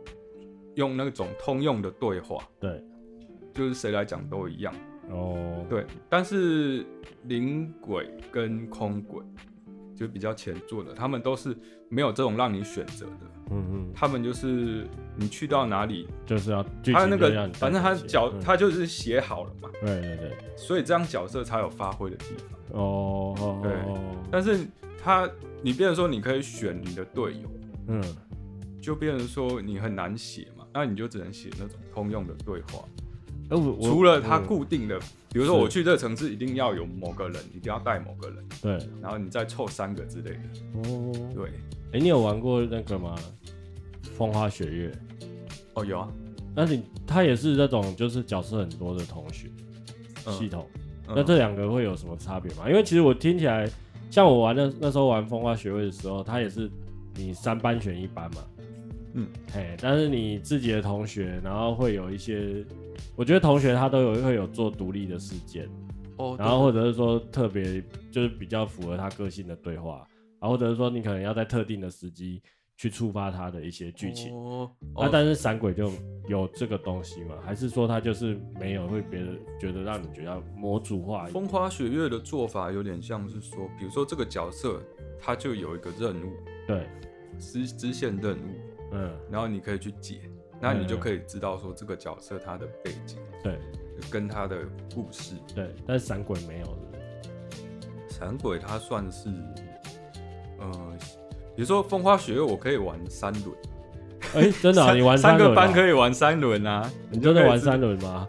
[0.76, 2.84] 用那种通用的对话，对，
[3.54, 4.74] 就是谁来讲都一样，
[5.10, 6.86] 哦，对，但是
[7.24, 9.24] 灵鬼跟空鬼。
[9.96, 11.56] 就比较前作的，他们都是
[11.90, 13.22] 没有这种让你选择的。
[13.52, 19.70] 嗯嗯，他们就是你去到哪里，就是要他那个，反正他角他就是写好了嘛。
[19.82, 22.80] 对对对，所以这样角色才有发挥的地方。
[22.80, 23.72] 哦，对。
[24.32, 24.66] 但是
[25.02, 25.30] 他
[25.62, 27.52] 你变成说你可以选你的队友，
[27.88, 28.04] 嗯，
[28.82, 32.84] 就变成说你很难写嘛，那你就只能写那种通用的对话。
[33.50, 35.00] 除了它固定的。
[35.32, 38.38] 比如说我去这个城市，一定要有某个人，一定要带某个人。
[38.62, 40.90] 对，然后你再凑三个之类的。
[40.90, 41.50] 哦，对。
[41.92, 43.16] 哎，你有玩过那个吗？
[44.18, 44.92] 风花雪月。
[45.74, 46.10] 哦，有啊。
[46.56, 49.50] 那你他也是那种就是角色很多的同学
[50.32, 50.66] 系统。
[51.06, 52.70] 那这两个会有什么差别吗？
[52.70, 53.70] 因为其实我听起来，
[54.10, 56.72] 像我玩的那时候玩风花雪月的时候，他也是
[57.14, 58.42] 你三班选一班嘛。
[59.16, 62.66] 嗯，嘿，但是你自己的同学，然后会有一些。
[63.16, 65.70] 我觉得同学他都有会有做独立的事件，
[66.18, 70.08] 哦，然后或者是说特别就是比较符合他个性的对话，
[70.40, 72.42] 然后或者是说你可能要在特定的时机
[72.78, 75.92] 去触发他的一些剧情，哦，那但是闪鬼就
[76.28, 77.36] 有这个东西嘛？
[77.44, 81.26] 还是说他就是没有会别人觉得让你觉得模组化？
[81.28, 84.82] 风花雪月的做法有点像是说，比如说这个角色
[85.20, 86.34] 他就有一个任务，
[86.68, 86.86] 对，
[87.40, 88.52] 支支线任务，
[88.92, 90.30] 嗯，然后你可以去解。
[90.60, 93.60] 那你就可以知道说这个角色他的背景，对，
[94.10, 94.58] 跟他的
[94.94, 95.70] 故事，对。
[95.86, 97.00] 但是闪鬼没有的，
[98.10, 99.30] 闪鬼他算是，
[100.60, 100.94] 呃，
[101.56, 103.56] 比如说风花雪月，我可以玩三轮。
[104.34, 106.90] 哎、欸，真的、啊，你玩三个班可以玩三轮啊？
[107.12, 108.28] 你真的玩三轮吗？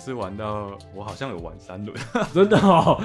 [0.00, 1.94] 我是玩到我好像有玩三轮，
[2.32, 2.98] 真的哦，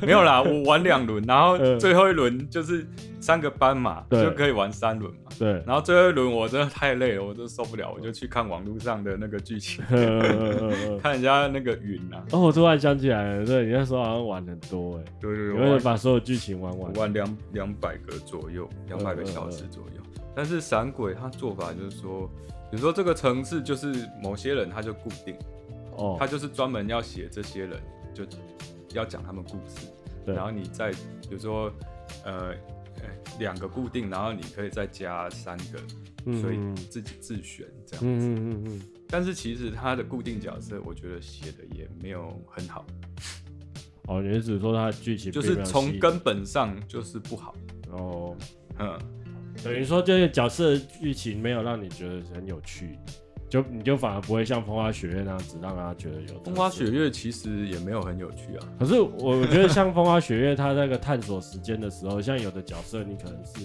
[0.00, 2.86] 没有啦，我玩两轮，然后最后一轮就是
[3.20, 5.32] 三个班嘛，就可以玩三轮嘛。
[5.36, 9.84] 对，然后最后一轮我真的太累了，我真的受不了，我就去看网络上的那个剧情，
[11.02, 12.22] 看人家那个云啊。
[12.30, 20.00] 哦，我突然想起来了，对，你那时候好像玩很多哎，对对对，因为把所有剧情玩完，玩两两百个左右，两百个小时左右。
[20.36, 22.30] 但是闪鬼他做法就是说，
[22.70, 23.92] 比如说这个城市就是
[24.22, 25.34] 某些人他就固定。
[25.96, 27.80] 哦，他就是专门要写这些人，
[28.14, 28.24] 就
[28.94, 29.86] 要讲他们故事，
[30.24, 31.72] 对然后你再比如说，
[32.24, 32.54] 呃，
[33.38, 35.80] 两个固定，然后你可以再加三个，
[36.24, 38.06] 嗯、所以自己自选这样子。
[38.06, 38.80] 嗯嗯嗯嗯。
[39.08, 42.84] 但是其实他的固定角色，我觉得写的也没有很好。
[44.08, 47.54] 哦，你是指说他的剧情就是从根本上就是不好。
[47.90, 48.36] 哦，
[48.78, 48.98] 嗯，
[49.62, 52.98] 等于说这个角色剧情没有让你觉得很有趣。
[53.48, 58.68] 就你就反而不会像风花雪月那样子让他觉得有风花雪月其实也没有很有趣啊。
[58.78, 63.60] 可是我我觉得像风花雪月，他那个探索时间的时候，像有的角色你可能是，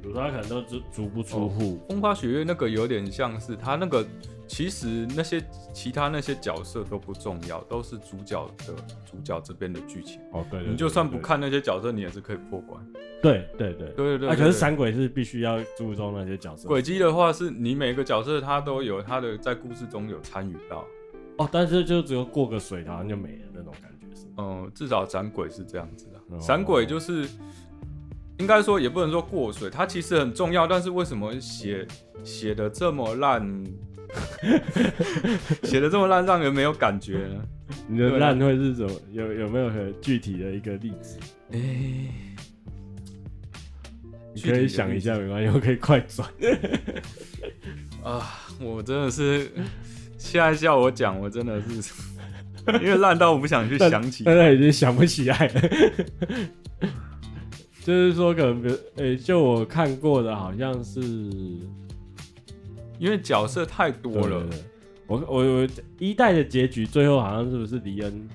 [0.00, 1.80] 比如说他可能都足足不出户。
[1.82, 4.06] 哦，风花雪月那个有点像是他那个。
[4.48, 5.40] 其实那些
[5.74, 10.18] 其他那些角色都不重要，都是主角的主角这边的剧情。
[10.32, 12.84] 哦，对，你就算不看那些角色，你也是可以破关。
[13.22, 14.28] 对对对对对对。
[14.28, 16.66] 啊，可是闪鬼是必须要注重那些角色。
[16.66, 20.84] 轨迹的话，是你每个角色他都有他的在故事中有参与到。
[21.36, 24.26] 哦，但是就只有过个水，好像就没了那种感觉是。
[24.38, 26.40] 嗯，至少闪鬼是这样子的。
[26.40, 27.28] 闪鬼就是
[28.38, 31.86] 应该说也不能说过水，它其实很重要，但是为什么写
[32.24, 33.64] 写的这么烂？
[35.64, 37.42] 写的这么烂，让人没有感觉呢？
[37.86, 38.90] 你的烂会是什么？
[39.12, 41.18] 有有没有很具体的一个例子？
[41.52, 42.10] 哎、欸，
[44.34, 46.28] 你可以想一下，没关系，我可以快转。
[48.02, 49.50] 啊，我真的是
[50.16, 51.92] 现在叫我讲，我真的是
[52.74, 55.60] 因为烂到我不想去 想起，现在已经想不起来了。
[57.82, 61.00] 就是说，可能比如，诶、欸，就我看过的，好像是
[62.98, 64.40] 因为角色太多了。
[64.40, 64.58] 对对对，
[65.06, 68.28] 我我我一代的结局，最后好像是不是李恩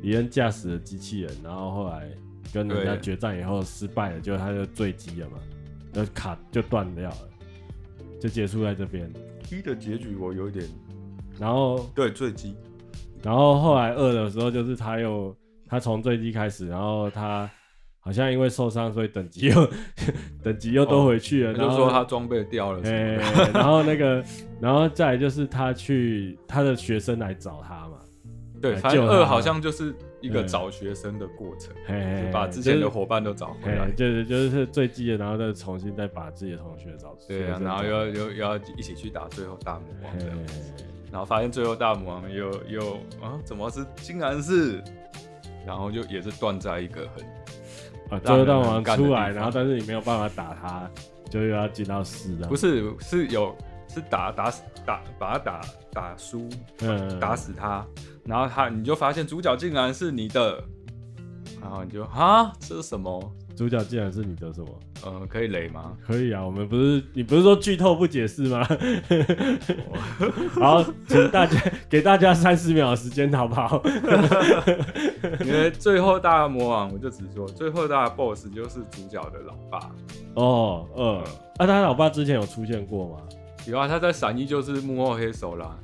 [0.00, 2.10] 李恩驾驶了机器人，然后后来
[2.52, 5.38] 跟人家决战以后失败了，就他就坠机了嘛，
[5.92, 7.28] 就卡就断掉了，
[8.20, 9.12] 就结束在这边。
[9.50, 10.66] 一的结局我有点，
[11.38, 12.56] 然后对坠机，
[13.22, 17.50] 然后后来二的时候就是他又他从坠机开始，然后他。
[18.04, 19.70] 好像因为受伤，所以等级又
[20.42, 21.52] 等级又都回去了。
[21.52, 23.14] 哦、然后就说他装备掉了，欸，
[23.54, 24.24] 然后那个，
[24.60, 27.98] 然后再来就是他去他的学生来找他嘛。
[28.60, 33.88] 对，反正二好像就是一个找学生的过程，欸、就把之前的伙伴都找回来。
[33.92, 37.38] 就是就是最基的，然后再重新再把自己的同学找出来。
[37.38, 44.82] 对啊，然后又又又要一起去打最后大魔王这样子，欸、然后发现最后大魔王又又啊，怎么是竟然是，
[45.64, 47.24] 然后就也是断在一个很。
[48.12, 50.90] 啊，最后大魔王出来，然后但是你没有办法打他，
[51.30, 52.46] 就又要进到四的。
[52.46, 53.56] 不是，是有
[53.88, 55.60] 是打打死打把他打
[55.92, 56.48] 打输，
[56.80, 57.86] 嗯，打死他，
[58.24, 60.62] 然后他你就发现主角竟然是你的，
[61.60, 63.32] 然后你就啊，这是什么？
[63.54, 64.68] 主角竟然是你的什么？
[65.04, 65.92] 呃，可以雷吗？
[66.06, 68.66] 可以啊，我们不是你不是说剧透不解释吗？
[70.58, 73.82] 好，请大家 给大家三十秒的时间，好不好？
[75.44, 79.90] 因为最后大魔王，我就只说最后大 boss 就是主角的老爸。
[80.34, 81.24] 哦，嗯，呃、
[81.58, 83.16] 啊，他老爸之前有出现过吗？
[83.66, 85.76] 有啊，他在闪一就是幕后黑手啦。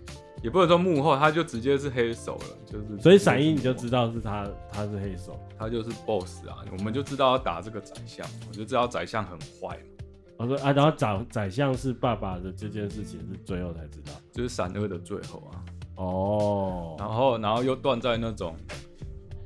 [0.42, 2.98] 也不能说幕后，他就直接是黑手了，就是。
[3.01, 10.05] 所以闪一你就知道是他，他是黑手，他就是 boss 啊，我们就知道要打这个宰相，我就知道宰相很坏嘛。
[10.37, 15.64] 我说啊，然后宰宰相是爸爸的这件事情是最后才知道，就是闪二的最后啊。
[15.96, 16.96] 哦。
[16.98, 18.55] 然后，然后又断在那种，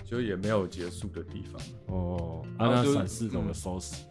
[0.05, 1.63] 就也没有结束的地方。
[1.87, 2.43] 哦。
[2.59, 4.05] 啊，那闪四怎么收拾？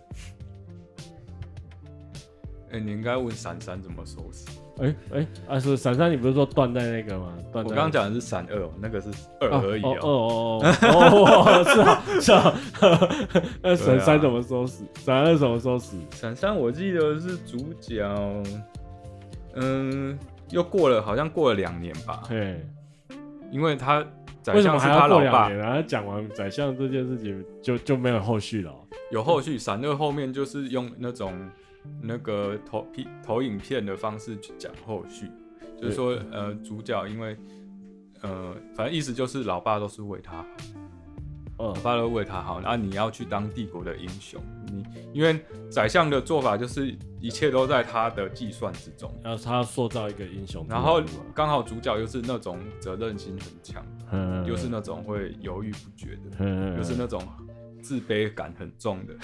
[2.71, 4.47] 哎、你应该问闪三怎么收拾。
[4.81, 7.31] 哎哎、啊是闪三，你不是说断在那个吗？
[7.51, 7.63] 断。
[7.63, 9.95] 我刚刚讲的是闪二，那个是二而已哦。
[10.01, 12.57] 哦哦哦哦，是啊是啊。
[13.61, 14.83] 那闪三怎么收拾？
[14.95, 15.95] 闪二怎么收拾？
[16.09, 18.03] 闪三我记得是主角，
[19.53, 20.17] 嗯，
[20.49, 22.23] 又过了，好像过了两年吧。
[22.27, 22.65] 对，
[23.51, 24.03] 因为他
[24.41, 28.73] 宰相是他老爸，然后讲完宰相这件事情就就没有后续了。
[29.11, 31.31] 有后续，闪二后面就是用那种。
[32.01, 35.29] 那个投片投影片的方式去讲后续，
[35.79, 37.37] 就是说，呃，主角因为，
[38.21, 40.37] 呃，反正意思就是老爸都是为他
[41.57, 45.39] 好，老爸都为他好，那你要去当帝国的英雄，你因为
[45.69, 51.01] 宰相的做法就是一切都在他的计算之中，要他塑造一个英雄，然后
[51.33, 57.21] 刚好主角又是那种责任心很强，又是那种会犹豫不决的，又是那种。
[57.81, 59.15] 自卑感很重的，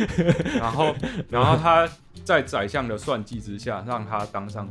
[0.58, 0.94] 然后，
[1.28, 1.88] 然后他
[2.24, 4.68] 在宰相的算计之下，让他当上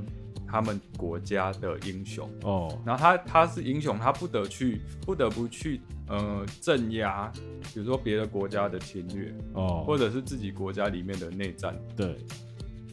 [0.48, 2.82] 他们国家的英雄哦。
[2.86, 7.32] 然后他他是英雄，他不得去，不得不去呃镇压，
[7.74, 11.76] 比如说别的国家的侵略哦，或者是自己国家里面的内战。
[11.96, 12.18] 对，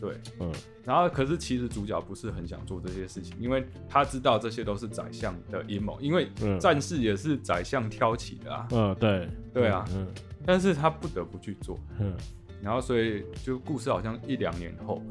[0.01, 0.53] 对，嗯。
[0.85, 8.67] 然后可是其实主角不是很想做这些事情，因为他知道这些都是宰相的阴谋，因为战事也是宰相挑起的啊。
[8.71, 9.85] 嗯，对，对啊。
[9.93, 10.07] 嗯。
[10.47, 12.15] 但是他不得不去做，嗯，
[12.63, 15.03] 然后所以就故事好像一两年后，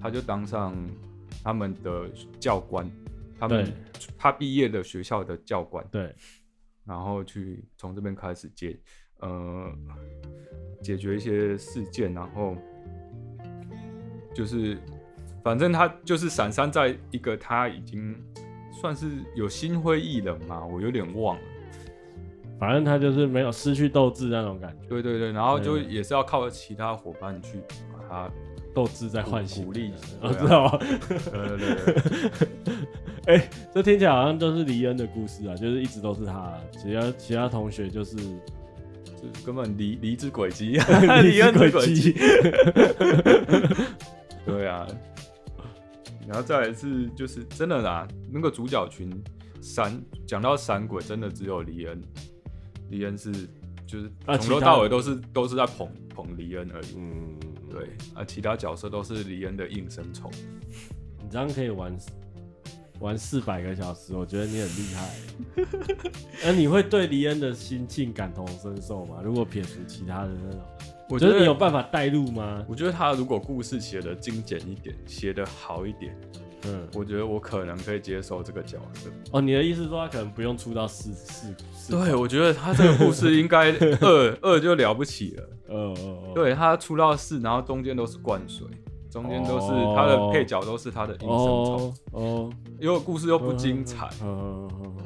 [0.00, 0.74] 他就当上
[1.42, 2.88] 他们的教官，
[3.38, 3.72] 他们
[4.16, 6.14] 他毕业的学校的教官，对，
[6.84, 8.78] 然后去从这边开始解
[9.20, 9.72] 呃
[10.82, 12.56] 解决一些事件，然后
[14.34, 14.78] 就是
[15.42, 18.14] 反正他就是闪三在一个他已经
[18.80, 21.42] 算是有心灰意冷嘛，我有点忘了。
[22.58, 24.88] 反正他就是没有失去斗志那种感觉。
[24.88, 27.58] 对对对，然后就也是要靠其他伙伴去
[27.92, 28.30] 把他
[28.74, 30.78] 斗志再唤醒，鼓励，我知道吗？
[31.08, 32.74] 对对对。
[33.26, 40.78] 哎、欸，这听起来好像都是黎恩的故事啊，就是一直都是他，其他其他同学就是就根本离离之轨迹，
[41.22, 42.14] 离恩的轨迹。
[44.44, 44.86] 对啊，
[46.28, 49.10] 然后再来是就是真的啦，那个主角群
[49.62, 51.98] 闪讲到闪鬼，真的只有黎恩。
[52.96, 53.32] 黎恩是，
[53.86, 56.94] 就是从头到尾都是都是在捧捧黎恩而已。
[56.96, 57.36] 嗯，
[57.68, 60.30] 对啊，其他角色都是黎恩的应声虫。
[61.20, 61.96] 你这样可以玩
[63.00, 65.10] 玩四百个小时，我觉得你很厉害。
[66.44, 69.20] 那你会对黎恩的心境感同身受吗？
[69.24, 70.60] 如果撇除其他的那种
[71.10, 72.64] 我觉得你有办法带入吗？
[72.68, 76.16] 我觉得他如果故事写的精简一点，写的好一点，
[76.66, 79.10] 嗯，我觉得我可能可以接受这个角色。
[79.32, 81.92] 哦，你的意思是说他可能不用出到四四四？
[81.92, 85.42] 对，我觉得他这个故事应该二二就了不起了。
[85.68, 88.66] 哦哦哦，对他出到四，然后中间都是灌水。
[89.10, 92.50] 中间都是他的配角，都是他的隐身虫哦，
[92.80, 94.10] 因为故事又不精彩，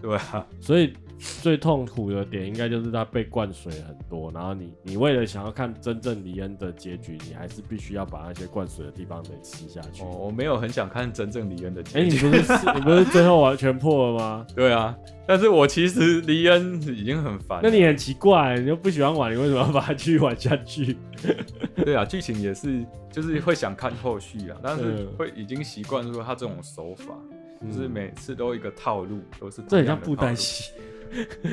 [0.01, 10.03] 对啊，所以最痛苦的点应该就是他被灌水很多，然后你你为了想要看真正李恩的结局，你还是必须要把那些灌水的地方给吃下去。
[10.03, 12.27] 哦，我没有很想看真正李恩的结局。
[12.27, 14.47] 哎，你不是你不是最后 完全破了吗？
[14.55, 17.61] 对啊，但是我其实李恩已经很烦。
[17.63, 20.97] 那你很奇怪，你又不喜欢玩，你为什么要把它继续玩下去？
[21.75, 22.85] 对啊，剧情也是。
[23.11, 27.19] 就是会想看后续啊，但是会已经习惯说他这种手法，
[27.63, 30.73] 嗯、就是每次都一个套路，都是这很像布袋戏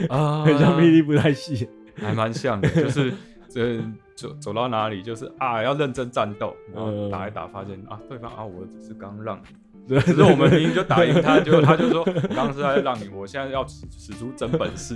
[0.09, 2.67] 啊， 很像霹雳布袋戏，还蛮像的。
[2.69, 3.13] 就是
[3.49, 3.79] 这
[4.15, 9.43] 走走到哪里，就是啊要认真战斗，然后打一打，发现啊对方啊我只是刚让你。
[9.99, 14.95] 可是我们明明就打赢他，结果他就说：“我刚刚是在让你，我现在要使使出真本事。”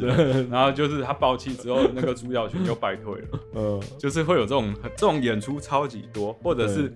[0.49, 3.27] 然后就是他爆气之后，那个主角群就败退了。
[3.53, 6.91] 嗯，就是会有这种这种演出超级多，或者是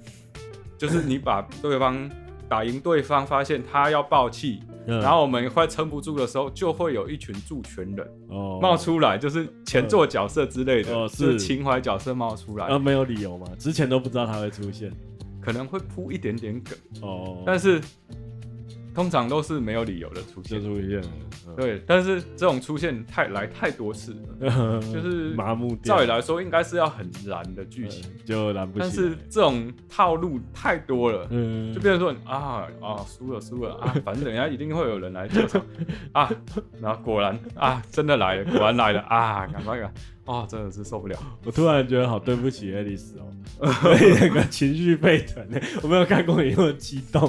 [0.76, 2.10] 就是你把对方
[2.50, 8.08] 打赢，对方发现他要爆气，然后我们快撑不住的时候，就会有一群助权人
[8.62, 12.68] 冒出来，就是前作角色之类的，是情怀角色冒出来。
[12.68, 13.48] 啊，没有理由嘛？
[13.58, 14.92] 之前都不知道他会出现。
[15.42, 17.82] 可能会铺一点点梗哦，但是
[18.94, 20.62] 通常都是没有理由的出现。
[20.62, 21.02] 出现，
[21.56, 25.76] 对，但是这种出现太来太多次了， 就是麻木。
[25.78, 28.80] 照理来说，应该是要很燃的剧情，就燃不起。
[28.80, 31.26] 但是这种套路太多了，
[31.74, 35.62] 就变成说啊啊输了输了啊， 反正等一下一定会有人来救场
[36.14, 36.32] 啊，
[36.82, 39.94] 然后果然啊真的来了，果然来了啊，赶快赶。
[40.26, 41.18] 哦，真的是受不了！
[41.46, 43.28] 我突然觉得好对不起爱丽丝哦，
[44.22, 45.46] 那个情绪沸腾，
[45.84, 47.22] 我没有看过你那么激动，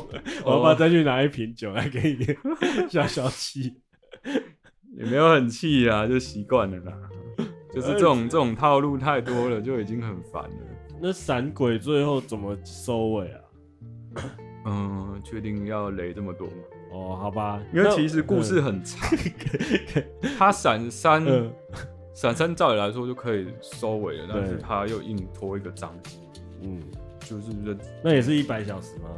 [0.45, 3.75] 我要不要再去拿一瓶酒来给你消消气？
[4.97, 6.93] 也没有很气啊，就习惯了啦。
[7.75, 10.57] 就是这种这种套路太多了，就已经很烦了。
[11.03, 13.41] 那闪鬼最后怎么收尾啊？
[14.67, 16.55] 嗯，确定要雷这么多吗？
[16.93, 19.19] 哦，好吧，因为其实故事很长，
[20.39, 21.25] 他闪三。
[22.15, 26.17] 闪三照理来说就可以收尾了，但是他又硬拖一个章节，
[26.63, 26.81] 嗯，
[27.21, 27.51] 就是
[28.03, 29.11] 那也是一百小时吗？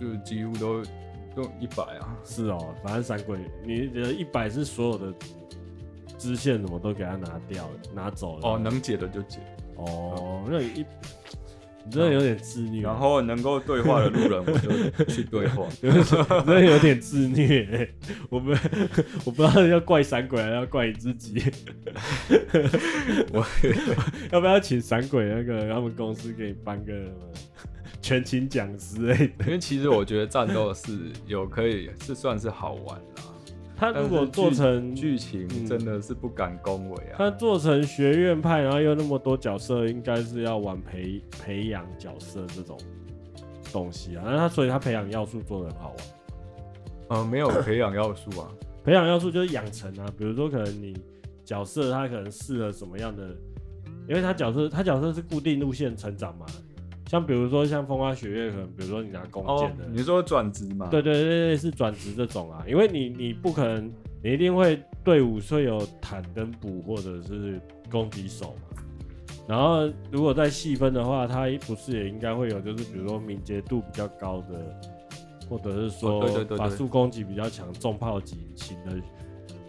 [0.00, 0.82] 就几乎都
[1.34, 2.16] 都一百啊。
[2.24, 5.12] 是哦，反正闪鬼，你觉得一百是所有的
[6.16, 8.48] 支线什么都给他拿掉了，拿走了？
[8.48, 9.40] 哦，能解的就解。
[9.76, 10.86] 哦，那一。
[11.90, 15.66] 真的有点自虐，然后能够对话的路人，我就去对话。
[15.80, 17.94] 真的有点自虐、欸，
[18.28, 18.58] 我们
[19.24, 21.42] 我不知道要怪闪鬼，还是要怪你自己。
[23.32, 23.46] 我
[24.30, 26.92] 要不要请闪鬼那个他们公司给你颁个
[28.00, 29.10] 全勤讲师？
[29.12, 30.92] 哎，因为其实我觉得战斗是
[31.26, 33.22] 有可以是算是好玩的。
[33.78, 37.14] 他如果做成剧情，真的是不敢恭维啊。
[37.16, 42.76] 他做成学院派，然后又那么多角色，应该是要玩培培养角色这种
[43.72, 44.24] 东西啊。
[44.26, 45.94] 那他所以他培养要素做的很好
[47.08, 47.20] 玩。
[47.20, 48.50] 呃，没有培养要素啊，
[48.84, 50.06] 培养要素就是养成啊。
[50.18, 50.94] 比如说，可能你
[51.44, 53.28] 角色他可能适合什么样的，
[54.08, 56.44] 因为他角色他角色是固定路线成长嘛。
[57.08, 60.88] 像比如说像风花雪月，可能比如说你拿弓箭的，你说转职嘛？
[60.90, 63.90] 对对对，是转职这种啊，因为你你不可能，
[64.22, 67.58] 你一定会队伍会有坦跟补或者是
[67.90, 68.82] 攻击手嘛。
[69.48, 74.78] 然后如果再细分的话，它不是也应该会有，就是比如说敏捷度比较高的，
[75.48, 76.20] 或者是说
[76.58, 78.92] 法术攻击比较强、重炮级型的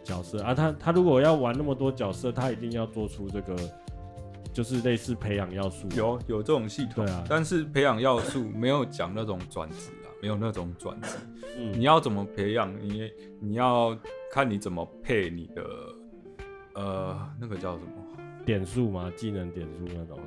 [0.03, 0.53] 角色啊。
[0.53, 3.55] 他他如果要玩那么多角色，他一定要做出这个。
[4.59, 11.15] 就是类似培养要素，有有这种系统，对啊，但是培养要素没有讲那种转职啊，没有那种转职。
[11.57, 12.69] 嗯，你要怎么培养？
[12.77, 13.97] 你你要
[14.29, 15.63] 看你怎么配你的，
[16.73, 17.91] 呃，那个叫什么
[18.45, 19.09] 点数吗？
[19.15, 20.19] 技能点数那种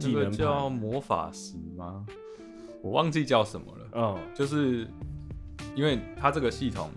[0.00, 0.24] 是不是？
[0.24, 2.04] 那个叫魔法石吗？
[2.82, 3.88] 我忘记叫什么了。
[3.92, 4.88] 嗯，就是
[5.76, 6.90] 因为它这个系统，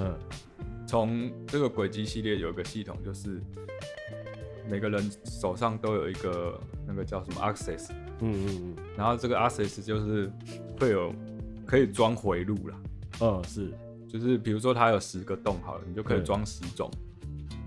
[0.00, 0.18] 嗯，
[0.84, 3.40] 从这个轨迹系列有一个系统就是。
[4.70, 7.90] 每个人手上都有一个那个叫什么 access，
[8.20, 10.30] 嗯嗯嗯，然后这个 access 就是
[10.78, 11.12] 会有
[11.66, 12.76] 可以装回路啦，
[13.20, 13.72] 嗯，是，
[14.08, 16.88] 就是比如说它有十个洞好了，你就可以装十种，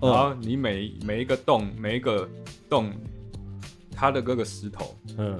[0.00, 2.26] 然后你每每一个洞每一个
[2.70, 2.90] 洞
[3.92, 5.38] 它的各个石头，嗯，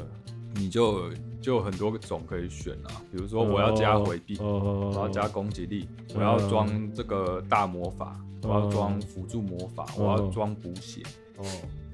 [0.54, 1.10] 你就
[1.40, 11.02] 就很多种可以选啊，比如说我要加回避，我要加攻击力，我要装这个大魔法，我要装辅助魔法，我要装补血。
[11.36, 11.44] 哦，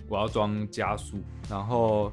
[0.08, 1.18] 我要装加速，
[1.48, 2.12] 然后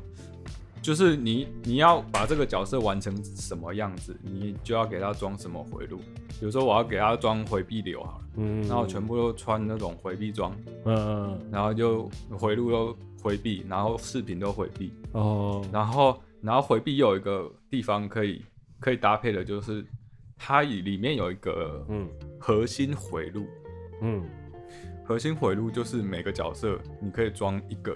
[0.82, 6.00] 就是你你要把这个角色玩成什么样子，你就要给他装什么回路。
[6.40, 10.56] 比如说我要给他装回避流好了，嗯，然后全部都穿那种回避装，
[10.86, 18.46] 嗯，然后就回路都回避，然后视频都回避，哦，然后然后回避又有一个地方可以
[18.80, 19.84] 可以搭配的，就是
[20.38, 22.08] 它里面有一个嗯。
[22.40, 23.48] 核心回路，
[24.02, 24.24] 嗯。
[25.08, 27.96] 核心回路就是每个角色你可以装一个，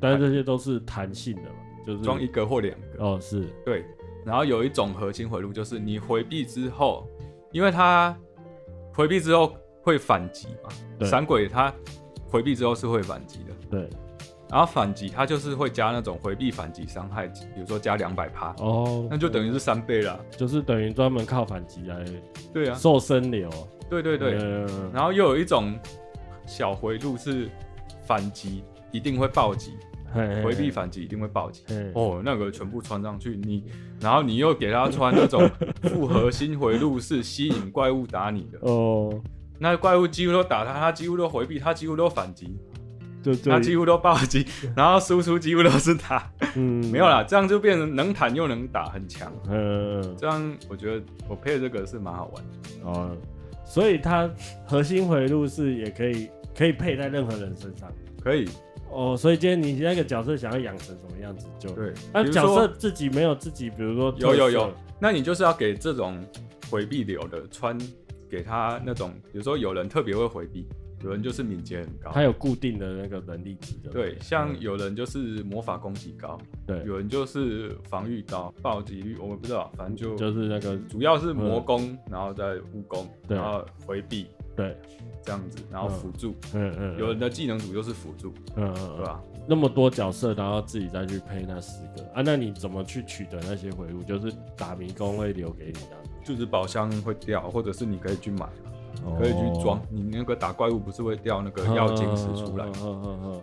[0.00, 1.56] 但是这些都是弹性的嘛，
[1.86, 3.04] 就是装一个或两个。
[3.04, 3.84] 哦，是对。
[4.24, 7.08] 然后有一种核心回路，就是你回避之后，
[7.52, 8.14] 因为它
[8.92, 11.72] 回避之后会反击嘛，闪鬼它
[12.28, 13.54] 回避之后是会反击的。
[13.70, 13.88] 对。
[14.50, 18.52] 然后反击它就是会加那种回避反击伤害，比如说加两百趴。
[18.58, 19.06] 哦。
[19.08, 20.18] 那就等于是三倍啦。
[20.36, 22.04] 就是等于专门靠反击来。
[22.52, 22.74] 对啊。
[22.74, 23.48] 瘦身流。
[23.88, 24.34] 对对对。
[24.92, 25.78] 然后又有一种。
[26.50, 27.48] 小回路是
[28.04, 29.70] 反击一定会暴击，
[30.42, 31.62] 回避反击一定会暴击。
[31.94, 33.62] 哦，那个全部穿上去，你
[34.00, 35.48] 然后你又给他穿那种
[35.88, 38.58] 复合新回路，是吸引怪物打你的。
[38.62, 39.14] 哦，
[39.60, 42.58] 那怪物几乎都打他，他几乎都回避，他几乎都反击，
[43.44, 44.44] 他几乎都暴击，
[44.74, 46.20] 然后输出几乎都是他。
[46.56, 49.32] 嗯，没有啦，这样就变成能坦又能打，很强。
[49.48, 52.90] 嗯，这样我觉得我配这个是蛮好玩的。
[52.90, 53.16] 哦，
[53.64, 54.28] 所以它
[54.66, 56.28] 核心回路是也可以。
[56.56, 57.90] 可以配在任何人身上，
[58.22, 58.48] 可以
[58.90, 59.16] 哦。
[59.16, 61.92] 所以今天你那个角色想要养成什么样子就对。
[62.12, 66.22] 那角色自己没有自己，比如说有有有，那你就是要给这种
[66.70, 67.78] 回避流的穿
[68.28, 70.66] 给他那种，比如说有人特别会回避，
[71.02, 73.90] 有人就是敏捷很高，他有固定的那个能力值的。
[73.90, 84.26] 对，像有人就是魔法攻击高，对，有人就是防御高，暴击率我们不知道，反正就就是那个主要是魔攻，然后再武攻，然后回避。
[84.60, 84.76] 对，
[85.22, 89.22] 这样子，然后辅助，嗯嗯，有人的技能组就是辅助，嗯嗯，对吧？
[89.46, 92.02] 那么多角色，然后自己再去配那十个。
[92.14, 94.02] 啊，那你怎么去取得那些回路？
[94.02, 98.46] 就是打迷宫会留给你的，就是宝箱会掉，或者是你可以去买。
[99.18, 102.64] 可以去装，你那个打怪物不是会掉那个药晶石出来，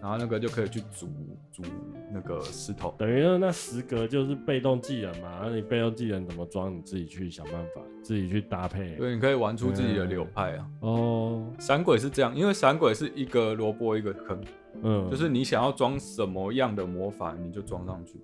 [0.01, 1.08] 然后那个就可以去煮
[1.51, 1.64] 煮
[2.12, 2.93] 那个石头。
[2.97, 8.95] 等于说那十格就是被动技能嘛，那你被动技能怎么装，你自己去想办法，自己去搭配。
[8.95, 10.68] 对，你可以玩出自己的流派啊。
[10.82, 14.41] 哦，闪鬼是这样，因为闪鬼是一个萝卜一个坑，
[14.84, 18.20] 嗯，就是你想要装什么样的魔法你就装上去。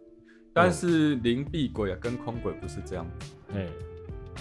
[0.53, 3.05] 但是灵璧鬼啊跟空鬼不是这样，
[3.53, 3.67] 哎。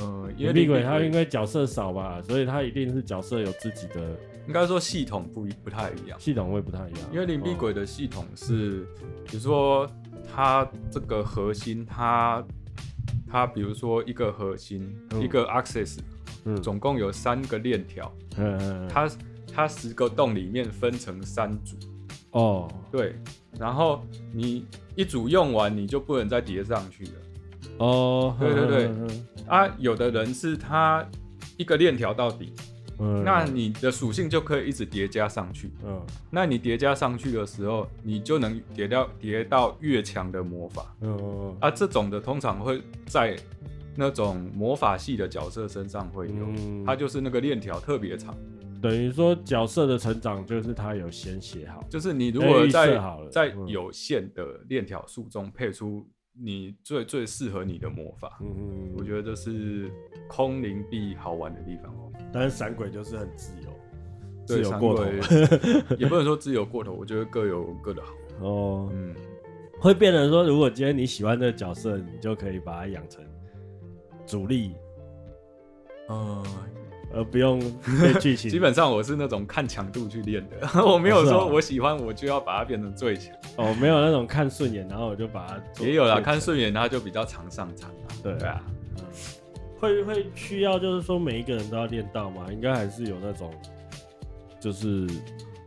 [0.01, 4.01] 呃，因为厉鬼他因为角色少吧，所以他一定是角色有自己的，
[4.47, 7.01] 应该说系统不不太一样，系统会不太一样。
[7.13, 8.87] 因为灵璧鬼的系统是，
[9.27, 9.89] 比如说
[10.35, 12.45] 它这个核心，它
[13.31, 15.99] 它比如说一个核心，一个 access，
[16.63, 19.11] 总共有三个链条，嗯，它
[19.55, 21.77] 它十个洞里面分成三组，
[22.31, 23.15] 哦，对，
[23.59, 24.67] 然后你
[24.97, 27.13] 一组用完，你就不能再叠上去了。
[27.79, 28.91] 哦，对对对，
[29.47, 31.07] 啊，有的人是他
[31.57, 32.53] 一个链条到底，
[32.99, 43.37] 嗯，那你的属性就可以一直叠加上去，嗯，那你叠加上去的时候，你就能叠到叠到越强的魔法，嗯，啊，这种的通常会在
[43.97, 48.35] 那种魔法系的角色身上会有，它就是那个链条特别长，
[48.81, 52.99] 等于说角色的成长就是他有先写好，就是你如果在
[53.31, 56.09] 在有限的链条数中配出。
[56.33, 59.91] 你最最适合你的魔法，嗯嗯，我觉得这是
[60.29, 62.13] 空灵币好玩的地方哦。
[62.33, 63.71] 但是闪鬼就是很自由，
[64.47, 65.05] 自由过头，
[65.99, 68.13] 也不能说自由过头，我觉得各有各的好。
[68.41, 69.15] 哦，嗯，
[69.81, 73.25] 会变成说，如果今天你喜欢这个角色，你就可以把它养成
[74.27, 74.75] 主力。
[76.09, 76.43] 嗯。
[77.15, 77.61] 而不用
[78.23, 83.37] 剧情， 基本上我是那种看强度去练的， 我没有说我喜欢我就要把它变成最强。
[83.59, 85.85] 哦，没有那种看顺眼，然后我就把它。
[85.85, 88.09] 也有啦，看顺眼，它就比较常上场啊。
[88.23, 88.65] 对对啊，
[88.99, 89.05] 嗯，
[89.79, 92.47] 会会需要就是说每一个人都要练到吗？
[92.51, 93.53] 应该还是有那种，
[94.61, 95.07] 就是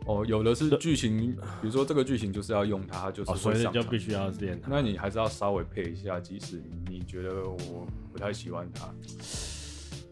[0.06, 4.68] 哦，有的是剧情，比如说这个剧情就是要用它，就是所以你就必须要练它。
[4.70, 8.86] 那你还是要稍微配一下，即使你觉得我不太喜欢它。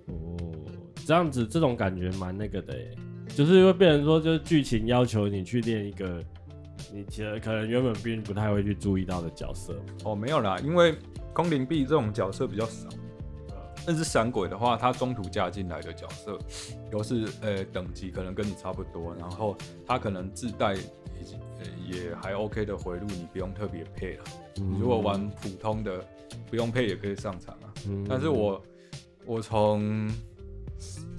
[0.07, 0.37] 哦。
[1.07, 2.75] 这样子，这种感觉蛮那个的，
[3.29, 6.19] 就是会变成说，就是剧情要求你去练一个，
[6.93, 9.75] 你其实可能原本并不太会去注意到的角色。
[10.05, 10.97] 哦，没有啦，因为
[11.33, 12.89] 空灵币这种角色比较少。
[13.87, 16.39] 但是闪鬼的话，他中途加进来的角色，
[16.91, 19.55] 都是呃等级可能跟你差不多，然后
[19.87, 20.83] 他可能自带也
[22.07, 24.25] 也还 OK 的回路，你不用特别配了。
[24.61, 26.03] 嗯、如果玩普通的，
[26.49, 27.75] 不用配也可以上场啊。
[27.87, 28.63] 嗯、但是我
[29.27, 30.11] 我从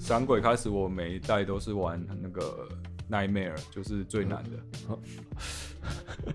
[0.00, 2.68] 闪鬼开始，我每一代都是玩那个
[3.10, 4.98] Nightmare，就是最难的。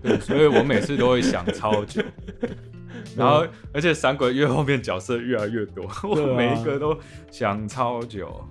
[0.02, 2.02] 对，所以我每次都会想超久。
[3.16, 6.98] 然后，而且闪鬼越后面角色越来越多，我每一个都
[7.30, 8.42] 想超久。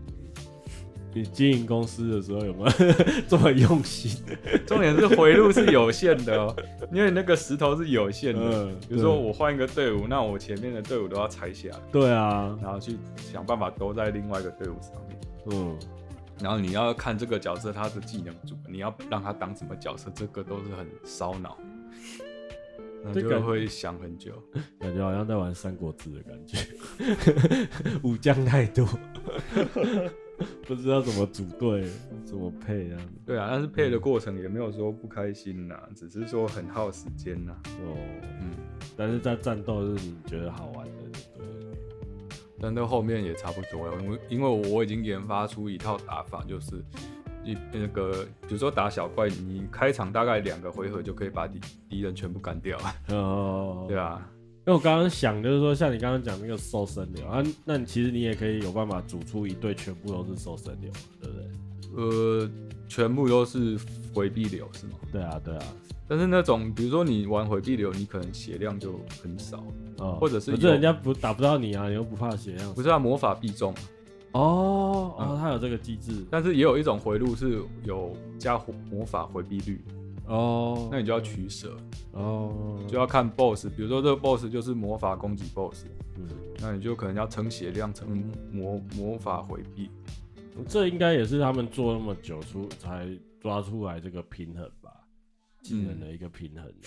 [1.14, 2.72] 你经营公司的时候有没有
[3.28, 4.24] 这么用心？
[4.66, 6.56] 重点是回路是有限的哦，
[6.94, 8.40] 因为那个石头是有限的。
[8.42, 11.80] 嗯、比如说我换一个队伍，那我前面的队伍都要拆下来。
[11.92, 15.20] 对啊，然后去想办法都在另外一个队伍上面。
[15.52, 15.78] 嗯，
[16.42, 21.58] 然后你要看这个角色他的技能组，你要让他当什么角色，这个都是很烧脑。
[23.14, 24.32] 这个会想很久，
[24.80, 26.58] 感觉好像在玩《三国志》的感觉，
[28.04, 28.88] 武将太多。
[30.66, 31.88] 不知道怎么组队，
[32.26, 33.14] 怎么配这样子。
[33.26, 37.56] 对啊，但是配的过程也没有说不开心呐，只是说很耗时间呐。
[37.84, 37.96] 哦，
[38.42, 38.52] 嗯，
[38.98, 41.31] 但是在战斗是你觉得好玩的，对。
[42.62, 46.84] 但到后面也差不多了，因为因为我已经研发出一套打法，就是
[47.44, 51.60] 一那个，比如说打小怪，你开场大概两个回合就可以把敌
[51.90, 52.78] 敌人全部干掉。
[53.10, 54.30] 哦，对啊。
[54.64, 61.48] 因为我刚刚想就是说，像你刚刚讲那个瘦身流啊，那你其实你也可以有办法组出一队全部都是瘦身流，对不对？
[61.96, 62.50] 呃，
[62.88, 63.76] 全部都是
[64.14, 64.94] 回避流是吗？
[65.12, 65.64] 对啊，对啊。
[66.12, 69.64] 但是那种比如说你玩回避流，你可能血量就很少，
[70.00, 72.74] 哦、或者是可是人家不打不到你啊，你又不怕血量？
[72.74, 73.74] 不是啊，魔法必中。
[74.34, 79.82] 哦哦，它有这个机制，但是也有一种回路是有加魔法回避率。
[80.28, 81.78] 哦，oh, 那你就要取舍
[82.12, 85.86] 哦，oh, 就要看 boss，比如说这个 boss 就是魔法攻击 boss，
[86.18, 86.28] 嗯，
[86.60, 89.90] 那你就可能要撑血量，撑魔魔法回避。
[90.68, 93.08] 这应该也是他们做那么久出才
[93.40, 94.70] 抓出来这个平衡
[95.62, 96.66] 吧，技能的一个平衡。
[96.66, 96.84] 嗯、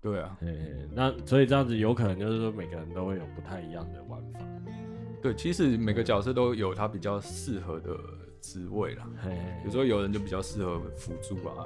[0.00, 0.38] 对啊，
[0.92, 4.40] 那所以这样子有可能就是说每个人都会有不太一样的玩法。
[5.22, 7.96] 对，其实每个角色都有他比较适合的
[8.40, 11.64] 职位啦，嘿嘿嘿，比如说有人就比较适合辅助啊。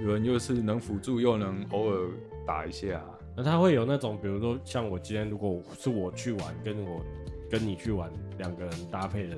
[0.00, 2.10] 有人又是能辅助，又能偶尔
[2.44, 3.02] 打一下，
[3.36, 7.00] 那他会有那种，比如说像我今天如果是我去玩，跟我
[7.48, 9.36] 跟你去玩，两个人搭配的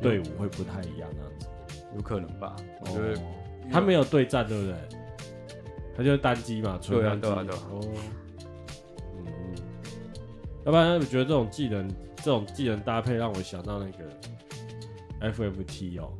[0.00, 1.48] 队伍会不太一样，那样子，
[1.96, 2.56] 有可能吧？
[2.80, 3.20] 我觉得
[3.70, 4.76] 他没有对战，对不对？
[5.96, 7.20] 他就是单机嘛，纯单机。
[7.20, 7.58] 对啊，对啊。
[7.70, 7.80] 哦，
[9.18, 9.54] 嗯，
[10.64, 16.12] 要不然我觉得这种技能，这种技能搭配让我想到那个 FFT 哦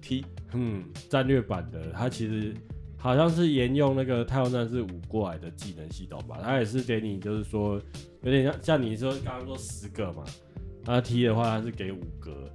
[0.00, 0.24] ，T。
[0.52, 2.54] 嗯，战略版的，它其实
[2.96, 6.38] 好像是沿用那个太空战士五过来的技能系统吧。
[6.42, 7.82] 它也是给你，就是说
[8.22, 10.24] 有点像像你说刚刚说十个嘛，
[10.84, 12.48] 那 T 的话它是给五个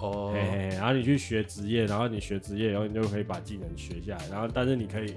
[0.00, 0.30] 哦。
[0.32, 4.28] 嘿嘿，然后你去学职业，然后你学职业，然后你就可以把技能学下来。
[4.28, 5.08] 然后但是你可以，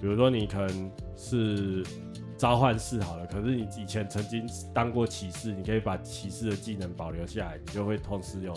[0.00, 1.84] 比如说你可能是
[2.36, 8.52] 召唤士好了，可是你以前曾经当过骑士，你可以把骑士的技能保留下来，你就会同时有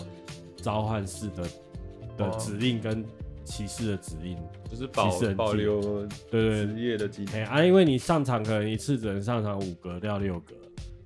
[0.56, 1.44] 召唤士的。
[2.16, 3.02] 的指令跟
[3.46, 4.36] 骑士的指令，
[4.68, 10.54] 就是保保留对对职业的技能啊，因为你上场可能一次只能上场五格到六格，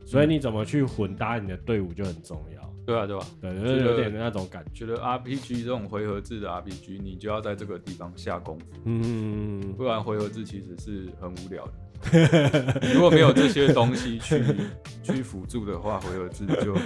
[0.05, 2.63] 所以你怎么去混搭你的队伍就很重要。
[2.87, 3.26] 对啊，对吧？
[3.41, 4.87] 对，就是有点那种感觉。
[4.87, 11.72] 觉得 RPG 这种回合制的 RPG，你就要在这个地方下功夫，嗯，不然回合制其实是很无聊的。
[12.93, 14.43] 如果没有这些东西去
[15.03, 16.76] 去辅助的话，回合制就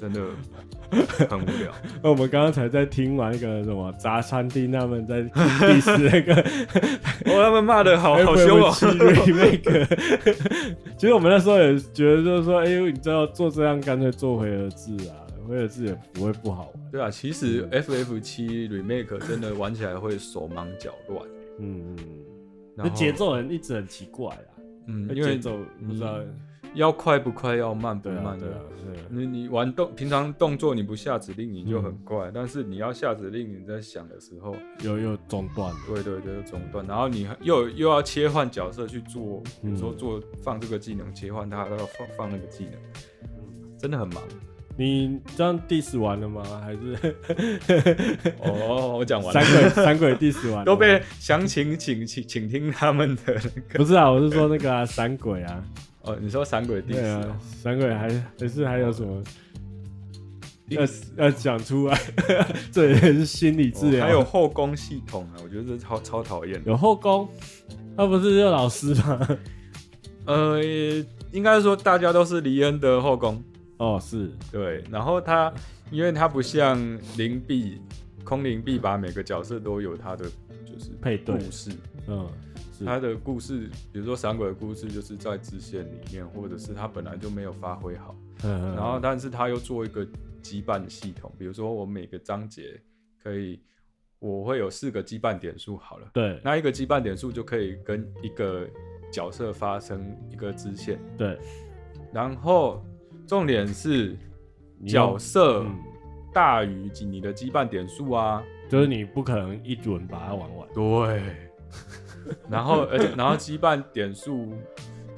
[0.00, 0.20] 真的
[1.28, 1.72] 很无聊。
[2.00, 6.34] 那我们刚刚才在听完一个什么杂餐厅，他们在 diss 那个，
[7.32, 8.70] 哦，他们骂的好好凶哦。
[10.96, 15.18] 其实我们那时候也觉得，就是说，哎呦，你知道做这样，干脆做回合制啊，
[15.50, 16.90] 回合制也不会不好玩。
[16.92, 21.28] 对啊，其实 FF 七 Remake 真的玩起来会手忙脚乱。
[21.58, 21.96] 嗯嗯，
[22.76, 24.62] 那节奏很一直很奇怪啊。
[24.86, 26.20] 嗯，因为走不知道
[26.74, 28.46] 要快不快，要慢不慢的。
[29.08, 35.74] 你你玩动平常动作你不下指令你就很快，但是你要下指令你在想的时候又又中断。
[35.86, 36.86] 对对对，中断。
[36.86, 42.74] 然后你又又要切换角色去做，比如说做放这个技能切换它，都要放放那个技能，
[43.76, 44.22] 真的很忙。
[44.80, 46.42] 你这样 diss 完了吗？
[46.64, 47.14] 还是？
[48.40, 49.42] 哦，我讲完了。
[49.42, 53.78] 三鬼，三鬼 diss 完了都被详情请请请听他们的那个。
[53.78, 55.62] 不是啊，我是说那个啊闪鬼啊。
[56.00, 57.38] 哦，你说闪鬼 diss 啊？
[57.62, 58.08] 闪鬼还
[58.38, 59.22] 还是还有什么？
[60.70, 60.80] 要
[61.18, 62.00] 要讲出来，
[62.72, 64.06] 这也是心理治疗。
[64.06, 66.58] 还有后宫系统啊，我觉得这超超讨厌。
[66.64, 67.28] 有后宫？
[67.98, 69.28] 他不是就老师吗？
[70.24, 70.58] 呃，
[71.32, 73.44] 应该说大家都是黎恩的后宫。
[73.80, 74.30] 哦，是。
[74.52, 75.52] 对，然后它，
[75.90, 76.78] 因为它不像
[77.16, 77.80] 灵璧，
[78.22, 80.26] 空灵璧把每个角色都有它的
[80.64, 81.36] 就是配对。
[81.36, 81.70] 故事，
[82.06, 82.28] 嗯，
[82.84, 88.14] 他的故事，比如说闪鬼的故事就是在支线里面，或者是他本来就没有发挥好，
[88.44, 90.06] 嗯，然后但是他又做一个
[90.42, 92.80] 羁绊系统，比如说我每个章节
[93.22, 93.60] 可以
[94.18, 96.08] 我会有四个羁绊点数好了。
[96.12, 98.66] 对，那一个羁绊点数就可以跟一个
[99.10, 100.98] 角色发生一个支线。
[101.16, 101.38] 对，
[102.12, 102.84] 然后
[103.30, 104.16] 重点是
[104.88, 105.64] 角色
[106.32, 110.68] 大于你的羁绊点数啊，就是你不可能一轮把它玩完。
[110.74, 111.36] 对，
[112.48, 114.52] 然后而且然后羁绊点数。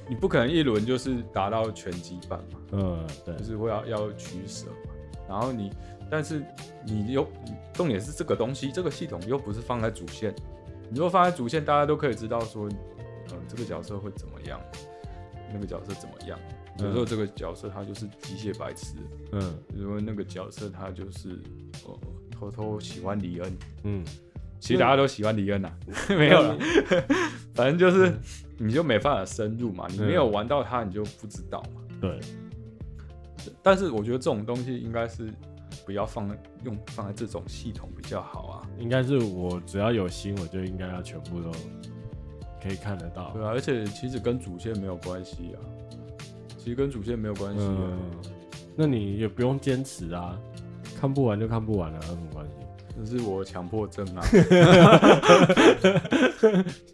[0.08, 2.60] 你不可能一轮就是达到全羁绊嘛？
[2.72, 4.92] 嗯，对，就是会要要取舍嘛。
[5.26, 5.72] 然后你，
[6.10, 6.44] 但是
[6.84, 7.26] 你又
[7.72, 10.34] 重点是这个东西，这个系统又不是放在主线。
[10.90, 12.68] 你如果放在主线，大家都可以知道说，
[13.30, 14.60] 嗯，这个角色会怎么样，
[15.50, 16.38] 那个角色怎么样。
[16.78, 18.94] 有时候这个角色他就是机械白痴，
[19.32, 21.38] 嗯，如果那个角色他就是
[21.84, 21.98] 哦
[22.30, 24.04] 偷偷喜欢李恩，嗯。
[24.60, 25.72] 其实大家都喜欢李恩呐，
[26.08, 26.56] 没有了，
[27.52, 28.16] 反正就是
[28.58, 31.80] 你就没办法深入嘛，你没有玩到他，你就不知道嘛。
[32.00, 32.20] 对。
[33.60, 35.28] 但是我觉得这种东西应该是
[35.84, 36.30] 不要放
[36.62, 38.62] 用放在这种系统比较好啊。
[38.78, 41.50] 应该是我只要有心，我就应该要全部都
[42.62, 43.32] 可以看得到。
[43.32, 45.58] 对啊，而且其实跟主线没有关系啊。
[46.62, 47.76] 其实跟主线没有关系啊。
[48.76, 50.38] 那你也不用坚持啊，
[51.00, 52.52] 看不完就看不完了，有什么关系？
[53.04, 54.22] 这是我强迫症啊！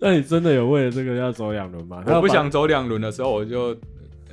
[0.01, 2.03] 那你真的有为了这个要走两轮吗？
[2.07, 3.77] 我不想走两轮的时候，我就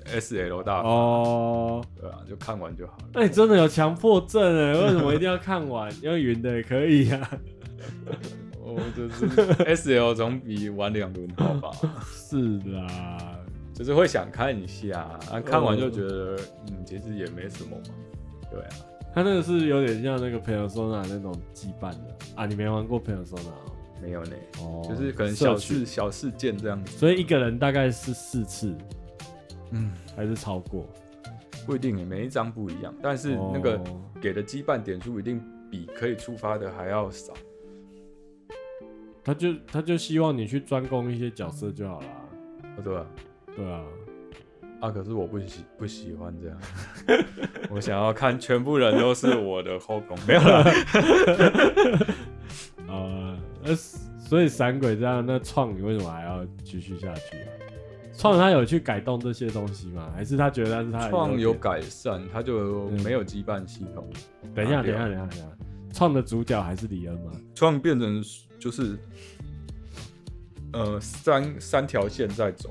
[0.05, 3.05] S L 大哦，对啊，就看完就好了。
[3.13, 4.73] 那你真的有强迫症哎？
[4.79, 5.91] 为什么一定要看完？
[6.01, 7.29] 要云的也可以啊。
[8.63, 9.25] 我就是
[9.63, 11.71] S L 总比玩两轮好吧？
[12.13, 13.17] 是啦，
[13.75, 16.39] 就是会想看一下，啊，看完就觉得
[16.71, 17.83] 嗯，其实也没什么嘛。
[18.49, 18.69] 对啊。
[19.13, 23.51] 他那个是有点像那个 Persona 那种羁绊的啊，你没玩过 Persona？
[24.01, 28.75] 没有呢，哦，就是可能小事小事件这样子，所以一个人大概是四次，
[29.71, 30.85] 嗯，还是超过，
[31.65, 33.81] 不一定诶，每一张不一样，但是那个
[34.21, 37.33] 给的羁绊点数一定比可以触发的还要少，
[39.23, 42.07] 他就他就希望你去专攻一些角色就好了，
[42.83, 43.07] 对吧？
[43.55, 43.81] 对啊。
[44.81, 44.91] 啊！
[44.91, 47.25] 可是我不喜不喜欢这样，
[47.71, 50.63] 我想要看全部人都是我的后宫，没有了。
[52.87, 57.47] 啊， 那所以闪鬼这样，那创你为什么还要继续下去啊？
[58.15, 60.11] 创他有去改动这些东西吗？
[60.13, 64.07] 还是他觉得他是他创有改善，他就没有羁绊系统？
[64.53, 65.47] 等一下，等一下，等一下，等一下，
[65.93, 67.31] 创的主角还是李恩吗？
[67.55, 68.21] 创变成
[68.59, 68.97] 就是
[70.73, 72.69] 呃三三条线在走。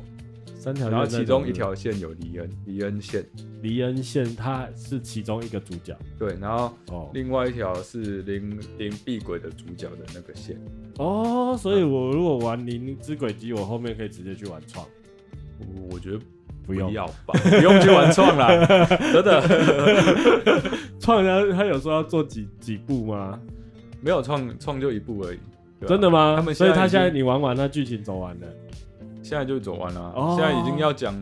[0.64, 3.22] 三条线，然后其中一条线有黎恩，黎恩线，
[3.60, 10.58] 黎恩线他是其中一个主角，对，然后哦，另外一条是灵灵璧轨的主角的那个线，
[10.96, 14.86] 哦，所以我如果玩灵之轨迹，我后面可以直接去玩创，
[15.58, 16.18] 我我觉得
[16.66, 16.90] 不用。
[16.94, 18.48] 要吧，不用去玩创啦，
[19.12, 19.42] 真的，
[20.98, 23.38] 创他他有说要做几几部吗？
[24.00, 25.38] 没有创创就一部而已，
[25.86, 26.36] 真的吗？
[26.36, 28.46] 他们所以他现在你玩完，那剧情走完了。
[29.24, 31.12] 现在就走完了，现在已经要讲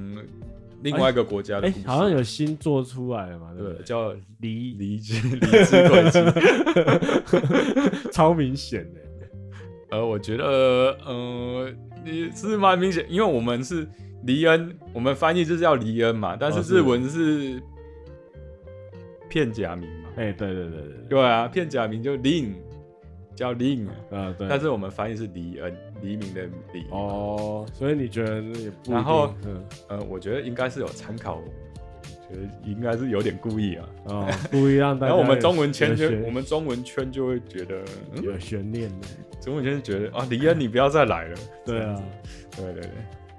[0.82, 3.52] 另外一个国家的故事，好像有新做出来了嘛？
[3.56, 6.18] 对，叫《离离之离之轨迹》，
[8.10, 9.00] 超明显的。
[9.90, 10.44] 呃，我觉得，
[11.06, 11.70] 呃，
[12.04, 13.86] 你是蛮明显，因为我们是
[14.24, 17.62] 黎恩，我们翻译就是叫黎恩嘛，但是日文是
[19.28, 20.08] 片假名嘛？
[20.16, 22.54] 哎，对对对对，对啊，片假名就 Lin，
[23.34, 25.74] 叫 Lin，呃，对，但是我们翻译是黎恩。
[26.02, 28.92] 黎明的黎哦，所以你觉得也不？
[28.92, 35.14] 然后，嗯呃，我觉得应该是有参考，我觉得应该是有点故意啊，哦，故意让大家。
[35.14, 37.84] 然后我们中文圈就我们中文圈就会觉得
[38.20, 39.06] 有悬念的，
[39.40, 41.36] 中文圈就觉得啊，黎恩你不要再来了。
[41.64, 42.02] 对啊，
[42.56, 42.90] 对对对，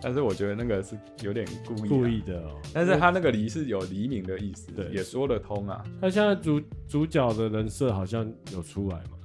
[0.01, 5.83] 但是我觉得那个是有点故意故意的哦，但是他那个黎是有黎明的意思，对，也说得通啊。
[5.99, 9.17] 他现在主主角的人设好像有出来嘛？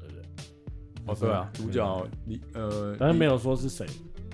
[1.09, 3.87] 哦，对啊，主角离呃，但是没有说是谁。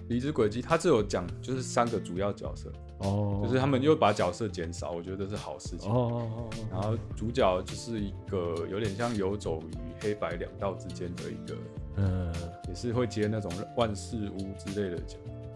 [0.08, 6.46] 离之轨迹，他只有讲就是三个主要角色哦，就是他们又把角色减少，我觉得这是好事情哦。
[6.70, 9.72] 然后主角就是一个有点像游走于
[10.02, 11.56] 黑白两道之间的一个，
[11.96, 12.30] 嗯，
[12.68, 15.02] 也是会接那种万事屋之类的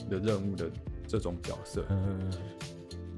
[0.08, 0.70] 的任务的
[1.06, 1.84] 这种角色。
[1.90, 2.32] 嗯，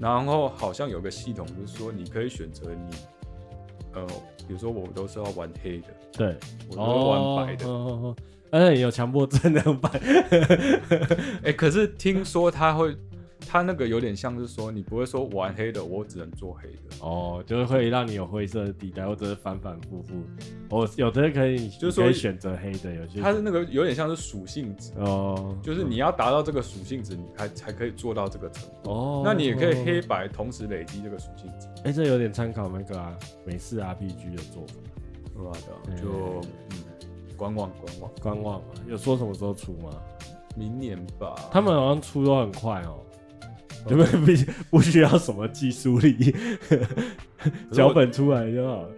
[0.00, 2.96] 然后好像有个系统，就是说你可以选择你，
[3.94, 4.06] 呃。
[4.48, 6.36] 比如说我都是要玩黑的，对，
[6.70, 8.14] 我都是玩白的。
[8.52, 9.88] 但是你有强迫症那种白。
[11.44, 12.96] 哎，可是听说他会，
[13.46, 16.96] 他那个有点像是说，你不会说玩黑的，我只能做黑的。
[17.00, 20.14] 哦，就是会让你有灰色的地带，或者是反反复复。
[20.70, 23.20] 哦，有的可以，就是说可以选择黑的，有些。
[23.20, 28.90] 它是那个有点像是属性值哦，就是你要达到这个属性值，你才才可以做到这个程度。
[28.90, 31.68] 哦，那你也可以黑白同时累积这个属性值。
[31.84, 34.74] 哎，这有点参考那个啊，美式 RPG 的做法，
[36.00, 38.68] 就嗯，观望观望观望嘛。
[38.88, 39.90] 有说什么时候出吗？
[40.56, 41.34] 明年吧。
[41.50, 43.00] 他们好像出都很快哦，
[43.88, 46.34] 因为不不需要什么技术力，
[47.72, 48.90] 脚本出来就好了。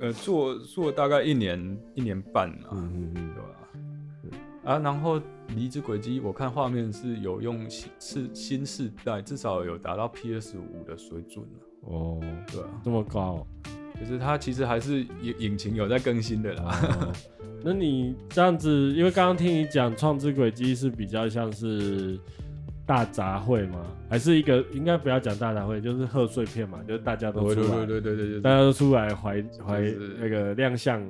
[0.00, 4.38] 呃，做做大概一年一年半啊，嗯嗯嗯，对吧？
[4.64, 5.20] 啊，然后
[5.54, 11.44] 离子轨迹，我看画面是有用新是新世代，至少有达到 PS 五的水准
[11.82, 12.18] 哦，
[12.50, 13.46] 对啊，这么高，
[14.00, 16.80] 就是它其实还是引引擎有在更新的啦。
[16.82, 17.12] 哦、
[17.64, 22.18] 那你这样子，因为刚刚听你讲创之轨迹是比较像是
[22.86, 23.86] 大杂烩吗？
[24.08, 29.80] 还是一个应该不要讲大杂烩，就是贺岁片嘛，就是大家都出来，对对对对对，大家都出来怀怀
[30.20, 31.02] 那个亮相。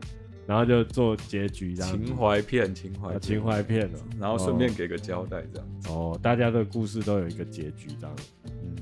[0.47, 5.67] 然后就做结局这样，情怀片，情怀情怀片哦，然后顺便给个交代这样。
[5.89, 8.15] 哦，大家的故事都有一个结局这样。
[8.45, 8.77] 嗯，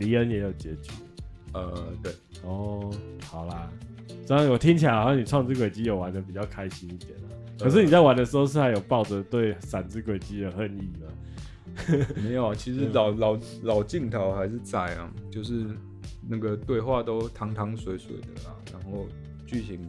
[0.00, 0.90] 黎恩也有结局。
[1.52, 2.12] 呃，对。
[2.44, 2.90] 哦，
[3.24, 3.70] 好啦，
[4.26, 7.28] 这样我听起来好像你创之轨迹有玩的比较开心一点啊。
[7.58, 11.08] 可是你在玩的时候是还有抱着对闪之轨迹的恨意吗？
[12.22, 15.66] 没有啊，其实老老老镜头还是在啊，就是
[16.28, 19.06] 那个对话都汤汤水水的啦，然后
[19.46, 19.80] 剧情。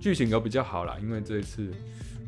[0.00, 1.72] 剧情都比较好啦，因为这一次，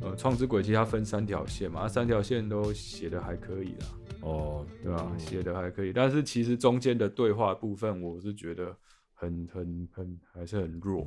[0.00, 3.86] 呃，创之轨迹它分三条线嘛，三条线都写的还可以啦。
[4.22, 5.12] 哦，对啊？
[5.16, 8.74] 写的还可以，但是其实中间的对话部分，我是觉得
[9.14, 11.06] 很很很还是很弱。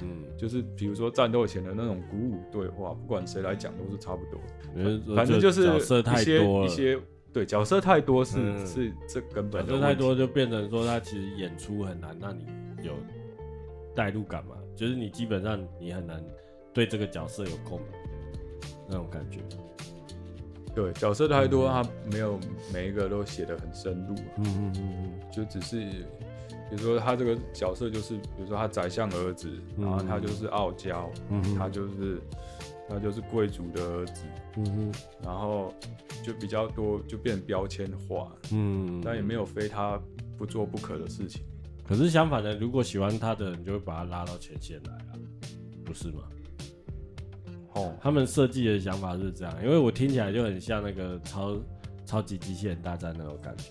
[0.00, 4.40] 嗯，就是比如说战斗前的那种鼓舞对话，不管谁来讲都是差不多。
[5.14, 7.00] 反正就是一些一些
[7.32, 12.46] 对角色太多是、嗯、是这根本角色太多就变成说他其实演出很难让你
[12.82, 12.92] 有
[13.94, 14.56] 代入感嘛。
[14.76, 16.20] 就是你基本上你很难
[16.72, 17.88] 对这个角色有共鸣
[18.88, 19.38] 那种感觉，
[20.74, 22.38] 对，角色太多，他没有
[22.72, 25.76] 每一个都写得很深入，嗯嗯嗯嗯，就只是
[26.68, 29.48] 比如说他这个角色就是，比如说他宰相儿子，
[29.78, 32.20] 然后他就是傲娇，嗯，他就是
[32.88, 34.22] 他就是贵族的儿子，
[34.56, 35.72] 嗯哼，然后
[36.24, 40.00] 就比较多就变标签化，嗯，但也没有非他
[40.36, 41.42] 不做不可的事情。
[41.86, 45.12] 可是相反的，如果喜欢他的人，就会把他拉到前线来啊，
[45.84, 46.22] 不是吗？
[47.74, 51.56] 哦，他们设计的想法是这样，因为我听起来就很像那个超
[52.06, 53.64] 超级机器人大战那种感觉，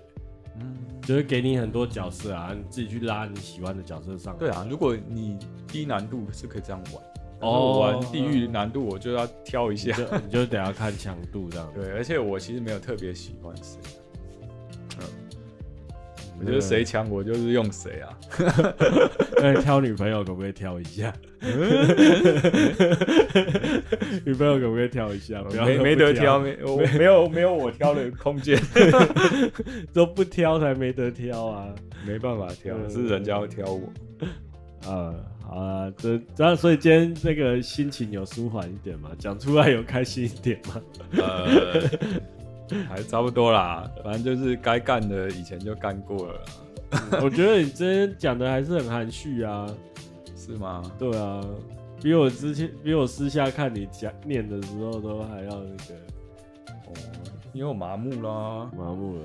[0.59, 4.37] 嗯，就是给你很多角色啊，你自己去拉你喜欢的角色上。
[4.37, 5.37] 对啊，如果你
[5.67, 7.03] 低难度是可以这样玩，
[7.49, 11.71] 哦，玩地狱难度我就要挑一下，你就，你就得要看强度这样。
[11.73, 13.79] 对，而且我其实没有特别喜欢谁。
[16.43, 18.09] 我觉得谁强，我就是用谁啊。
[19.41, 21.13] 那挑女朋友可不可以挑一下？
[24.25, 25.41] 女朋友可不可以挑一下？
[25.65, 28.59] 没没得挑，没 我没有没有我挑的空间，
[29.93, 31.73] 都不挑才没得挑啊！
[32.05, 33.81] 没办法挑，是人家要挑我。
[34.85, 39.11] 呃，好啊，这这样，所以今天这个心情有舒缓一点嘛？
[39.17, 40.81] 讲出来有开心一点嘛？
[41.17, 41.89] 呃。
[42.89, 46.39] 还差不多啦，反正就是该干的以前就干过了。
[47.21, 49.67] 我觉得你今天讲的还是很含蓄啊，
[50.35, 50.83] 是吗？
[50.99, 51.41] 对啊，
[52.01, 55.93] 比我之前比我私下看你讲念的时候都还要那个。
[56.67, 56.93] 哦，
[57.53, 59.21] 因为我麻木啦，麻木了。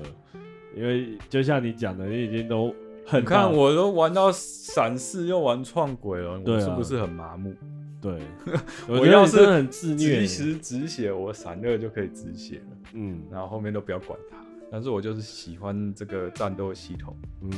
[0.75, 2.73] 因为就像你讲的，你已经都
[3.05, 7.53] 很，你看我都玩到闪四又玩创鬼了，我是不是很麻木？
[8.01, 8.21] 对，
[8.87, 12.77] 我要是很自虐，及时止血，我闪二就可以止血了。
[12.93, 14.37] 嗯，然后后面都不要管它。
[14.71, 17.15] 但是我就是喜欢这个战斗系统。
[17.41, 17.49] 嗯，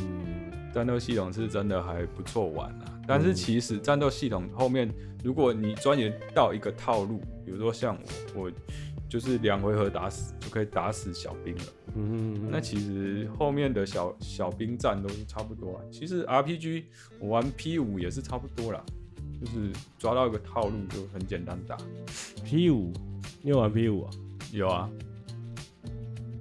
[0.73, 2.99] 战斗系统是真的还不错玩啊。
[3.05, 4.89] 但是其实战斗系统后面，
[5.23, 7.97] 如果你钻研到一个套路，比如说像
[8.33, 8.51] 我，我
[9.09, 11.63] 就是两回合打死就可以打死小兵了。
[11.95, 15.83] 嗯，那其实后面的小小兵战都是差不多啊。
[15.91, 16.85] 其实 RPG
[17.19, 18.81] 我玩 P 五也是差不多啦。
[19.41, 21.75] 就是抓到一个套路就很简单打。
[22.45, 22.93] P 五，
[23.41, 24.11] 你有玩 P 五啊？
[24.51, 24.87] 有啊。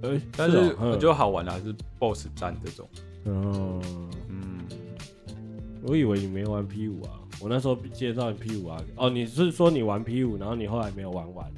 [0.03, 2.87] 呃、欸，但是我觉得好玩的还是 BOSS 战这种。
[3.25, 3.81] 嗯
[4.29, 4.59] 嗯。
[5.81, 8.79] 我以为你没玩 P 五啊，我那时候介绍你 P 五啊。
[8.97, 11.51] 哦，你是说你玩 P 五，然后你后来没有玩完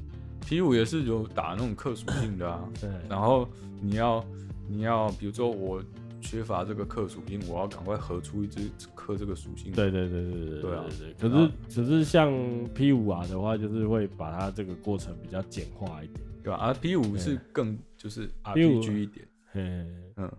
[0.46, 2.66] ？P 五也是有打那种克属性的啊。
[2.80, 2.88] 对。
[3.06, 3.46] 然后
[3.82, 4.24] 你要
[4.66, 5.82] 你要，比如说我。
[6.24, 9.70] 缺乏这个克属性，我要赶快合出一只克这个属性。
[9.72, 10.84] 对对对对对对啊！
[11.20, 11.50] 可是
[11.82, 12.32] 可是像
[12.74, 16.58] P 五啊的话，就是会把它这个过程比较简化一点，对吧？
[16.60, 19.28] 而 P 五是更就是 RPG 一点。
[19.52, 20.30] 嗯，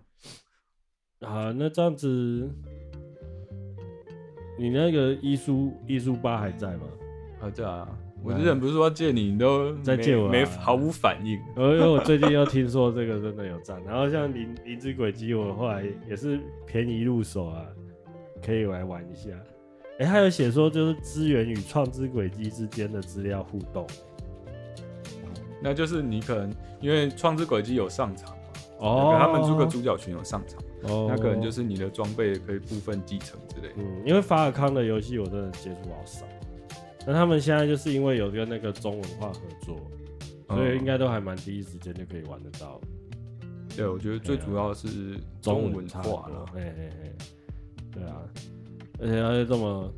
[1.21, 2.49] 好，那这样子，
[4.57, 6.87] 你那个伊苏伊苏八还在吗？
[7.39, 7.87] 还在啊。
[8.25, 11.33] 我之前不是说借你，你都在借我，没毫无反应。
[11.55, 17.63] 因为我最近又听说这个真的有赞，然后像灵灵之轨迹，我后来也是便宜入手啊，
[18.43, 19.29] 可以来玩一下。
[19.99, 23.85] 哎、欸，他有写说就是资源与创之轨迹之间的资料互动，
[25.61, 26.51] 那就是你可能
[26.81, 28.37] 因为创之轨迹有上场嘛，
[28.79, 30.59] 哦，他们这个主角群有上场，
[30.91, 33.75] 哦，那可能就是你的装备可以部分继承之类的。
[33.77, 36.25] 嗯，因为法尔康的游戏我真的接触好少，
[37.05, 39.79] 那他们现在就是因为有跟那个中文化合作，
[40.49, 42.81] 所以应该都还蛮第一时间就可以玩得到。
[43.75, 47.15] 对，我觉得最主要是中文化了，嘿嘿嘿，
[47.91, 48.21] 对啊。
[48.99, 49.93] 而且它是这么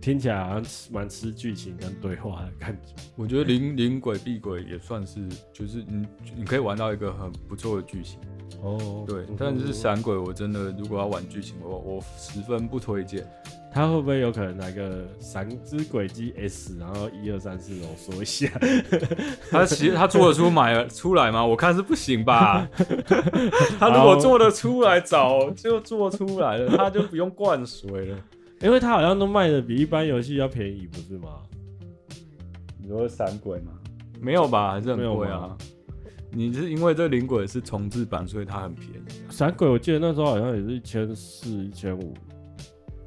[0.00, 2.94] 听起来好像蛮吃剧情跟对话的感觉。
[3.16, 6.06] 我觉得灵灵鬼闭鬼也算是，就是你
[6.36, 8.20] 你可以玩到一个很不错的剧情。
[8.62, 13.26] 哦，对，但是闪鬼我真的如果要玩剧情，我我十分不推荐。
[13.72, 18.48] 他会不会有可能来个闪之轨迹 S，然后一二三四，我说一下。
[19.50, 21.44] 他其实他做得出买 出来吗？
[21.44, 22.68] 我看是不行吧。
[23.80, 28.18] 他如果做得出来，早就做出来了，他就不用灌水了。
[28.60, 31.40] 因为他好像都卖的比一般游戏要便宜，不是吗？
[32.80, 33.72] 你说闪鬼吗？
[34.20, 35.56] 没有吧，还是很贵啊。
[36.34, 39.30] 你是因为这灵鬼是重置版，所以它很便宜。
[39.30, 42.12] 闪鬼我记得那时候好像也是一千四、一千五。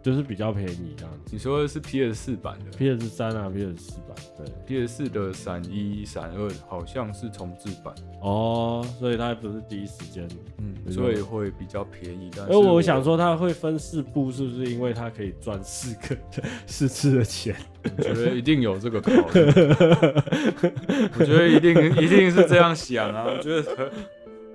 [0.01, 1.29] 就是比较便宜这样子。
[1.31, 4.15] 你说的是 PS 四版的？PS 三啊，PS 四版。
[4.37, 7.93] 对，PS 四的闪一、闪二好像是重置版。
[8.21, 10.27] 哦，所以它不是第一时间，
[10.59, 12.29] 嗯，所以会比较便宜。
[12.35, 16.17] 但是我，我想说，它会分四部，是不是因为它可以赚四个
[16.65, 17.55] 四次的钱？
[17.97, 19.21] 我觉得一定有这个考虑。
[21.19, 23.89] 我觉得一定一定是这样想啊，我觉得很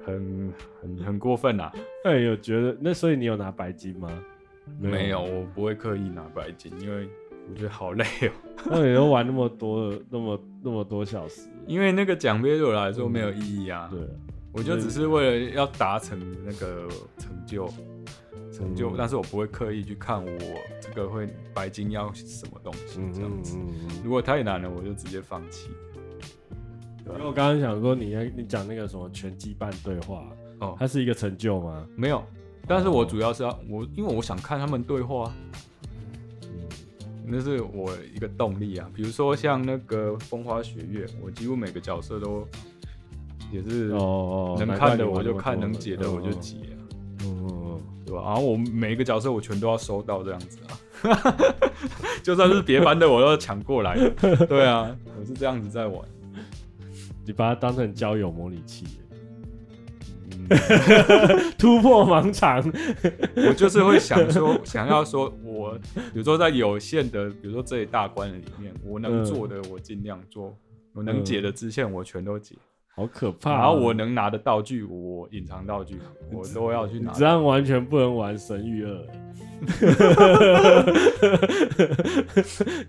[0.04, 1.72] 很很很过分啊。
[2.04, 4.08] 哎，有觉得那所以你有拿白金吗？
[4.78, 7.08] 没有，我不会刻意拿白金，因为
[7.48, 8.30] 我觉得好累哦。
[8.70, 13.88] 那你都玩那么多，那么那么多小时，因为那个奖杯对我来说没有意义啊。
[13.90, 14.00] 对，
[14.52, 17.68] 我就只是为了要达成那个成就，
[18.52, 20.30] 成就，但是我不会刻意去看我
[20.80, 23.56] 这个会白金要什么东西这样子。
[24.04, 25.70] 如果太难了，我就直接放弃。
[27.04, 30.24] 因为我刚刚想说，你你讲那个什么拳击半对话，
[30.60, 31.86] 哦，它是一个成就吗？
[31.96, 32.24] 没有。
[32.66, 35.32] 但是我主要是要我，因为我想看他们对话，
[37.26, 38.88] 那是我一个动力啊。
[38.94, 42.46] 比如说像那个风花雪月，我几乎每个角色都
[43.50, 46.78] 也是哦，能看的我就看，能解的我就解啊，
[47.24, 48.22] 嗯，对吧？
[48.24, 51.34] 然后我每一个角色我全都要收到这样子啊，
[52.22, 53.98] 就算是别班的我都要抢过来，
[54.48, 56.00] 对啊，我是这样子在玩，
[57.26, 58.86] 你把它当成交友模拟器。
[61.58, 62.62] 突破盲场，
[63.36, 70.54] 我就是会想说， 想要说，我比如说在有限的，比如说这一大关里面，我能做的我尽量做，嗯、
[70.94, 72.54] 我能解的支线我全都解，
[72.94, 73.58] 好可怕、啊。
[73.58, 75.98] 然后我能拿的道具，我隐藏道具，
[76.30, 77.12] 我都要去拿。
[77.12, 79.06] 这样完全不能玩神域二，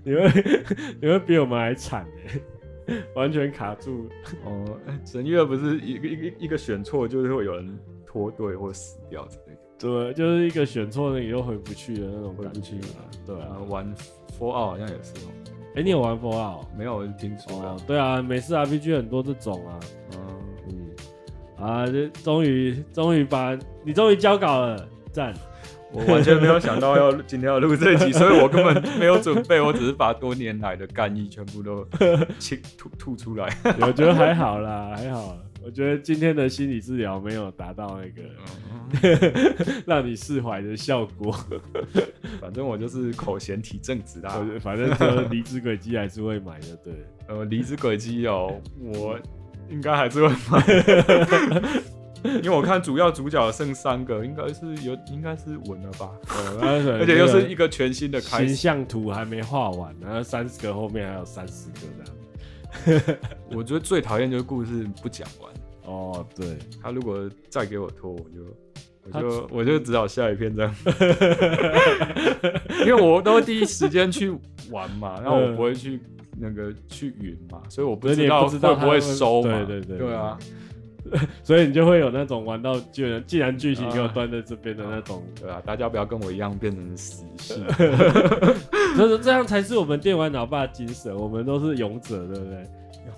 [0.04, 0.64] 你会
[1.02, 2.40] 你会比我们还惨哎。
[3.16, 4.10] 完全卡住
[4.46, 4.78] 哦！
[5.06, 9.60] 神乐不是一个一个一个选错，就是会有人脱队或死掉之类的。
[9.80, 12.60] 对，就是一个选错，你又回不去的那种感觉。
[12.60, 12.96] 回不去了。
[13.26, 13.96] 对啊，玩
[14.40, 15.30] Fallout 好像也是哦。
[15.76, 16.66] 哎，你有玩 Fallout？
[16.78, 19.80] 没有，听说哦，对啊，美式 RPG 很多这种啊。
[20.14, 20.28] 嗯
[20.70, 20.90] 嗯。
[21.58, 25.34] 啊，这终于终于把你终于交稿了，赞。
[25.94, 31.88] 我完全没有想到要今天要录这一集，所以我根本没有准备，我只是把多年来的干意全部都
[32.40, 33.48] 清吐吐出来。
[33.80, 35.38] 我觉得还好啦，还好。
[35.66, 41.34] 我觉得今天的心理治疗没有达到那个 让你释怀的效果。
[42.42, 46.94] 反正我就是口嫌体正直啦，反正就离子轨迹还是会买的，对。
[47.30, 49.18] 呃，离子轨迹哦，我
[49.70, 50.62] 应该还是会买。
[52.24, 56.10] 因为我看主要主角剩三个，应该是有，应该是稳了吧？
[56.30, 56.58] 哦，
[57.00, 63.18] 而且又是一个全新的开始，形象图还没画完，然后三十个后面还有三十个这样。
[63.52, 65.52] 我觉得最讨厌就是故事不讲完。
[65.86, 68.56] 哦，对，他如果再给我拖，我就
[69.12, 70.76] 我就我就只好下一篇这样。
[72.88, 74.34] 因为我都会第一时间去
[74.72, 76.00] 玩嘛，然后我不会去
[76.40, 79.66] 那个去云嘛，所以我不知道会不会收嘛。
[79.66, 80.38] 对对对，对啊。
[81.44, 87.56] 所以你就会有那种玩到既然既然剧情又端在这边的那种，对啊，大家不要跟我一样变成死士，
[88.96, 92.64] 所以这样才是我们电玩老爸精神，我们都是勇者，对不对？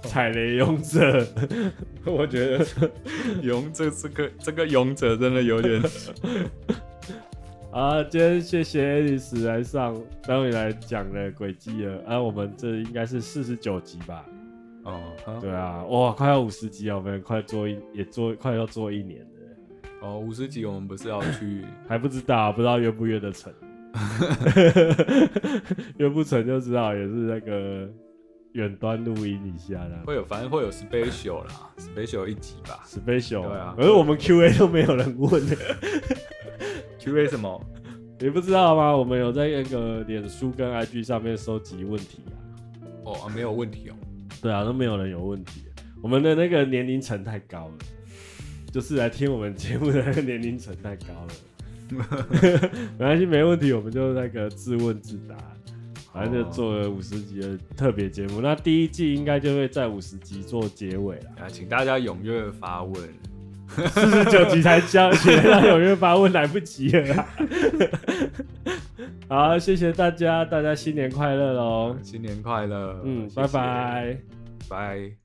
[0.02, 1.26] 踩雷勇者，
[2.06, 2.66] 我觉得
[3.42, 5.82] 勇者这个这个勇者真的有点
[7.72, 8.04] 啊。
[8.04, 14.26] 今天谢谢爱丽丝来上，终于来讲了轨迹了，啊，我们这应该是四十九集吧。
[14.86, 15.02] 哦，
[15.42, 19.28] 对啊，哇，快要五十集啊，我们快做一也做快要做一年了。
[20.02, 23.52] 哦，五十集我们不是要去， 还不知道，不知道约不约得成。
[25.98, 27.90] 约不成就知道也是那个
[28.52, 35.42] 远端录音一下啦，会有反正会有 special 啦，special 一集吧，special 对啊，可是我们 Q A 都没有人问，
[37.00, 37.60] Q A 什么？
[38.20, 38.96] 你不知道吗？
[38.96, 42.36] 我们有在那个脸书跟 I G 上面收集问题啊。
[43.06, 43.96] 哦啊，没有问题哦。
[44.46, 45.64] 对啊，都没有人有问题。
[46.04, 47.74] 我们的那个年龄层太高了，
[48.72, 51.34] 就是来听我们节目的那个年龄层太高了。
[53.00, 55.36] 没关系，没问题，我们就那个自问自答，
[56.14, 58.40] 反正就做了五十集的特别节目。
[58.40, 61.32] 那第一季应该就会在五十集做结尾了。
[61.40, 62.96] 啊，请大家踊跃发问。
[63.68, 67.28] 四十九集才交， 现在踊跃发问来不及了啦。
[69.28, 71.98] 好，谢谢大家，大家新年快乐喽！
[72.04, 74.18] 新年快乐，嗯，谢谢拜拜，
[74.68, 75.25] 拜。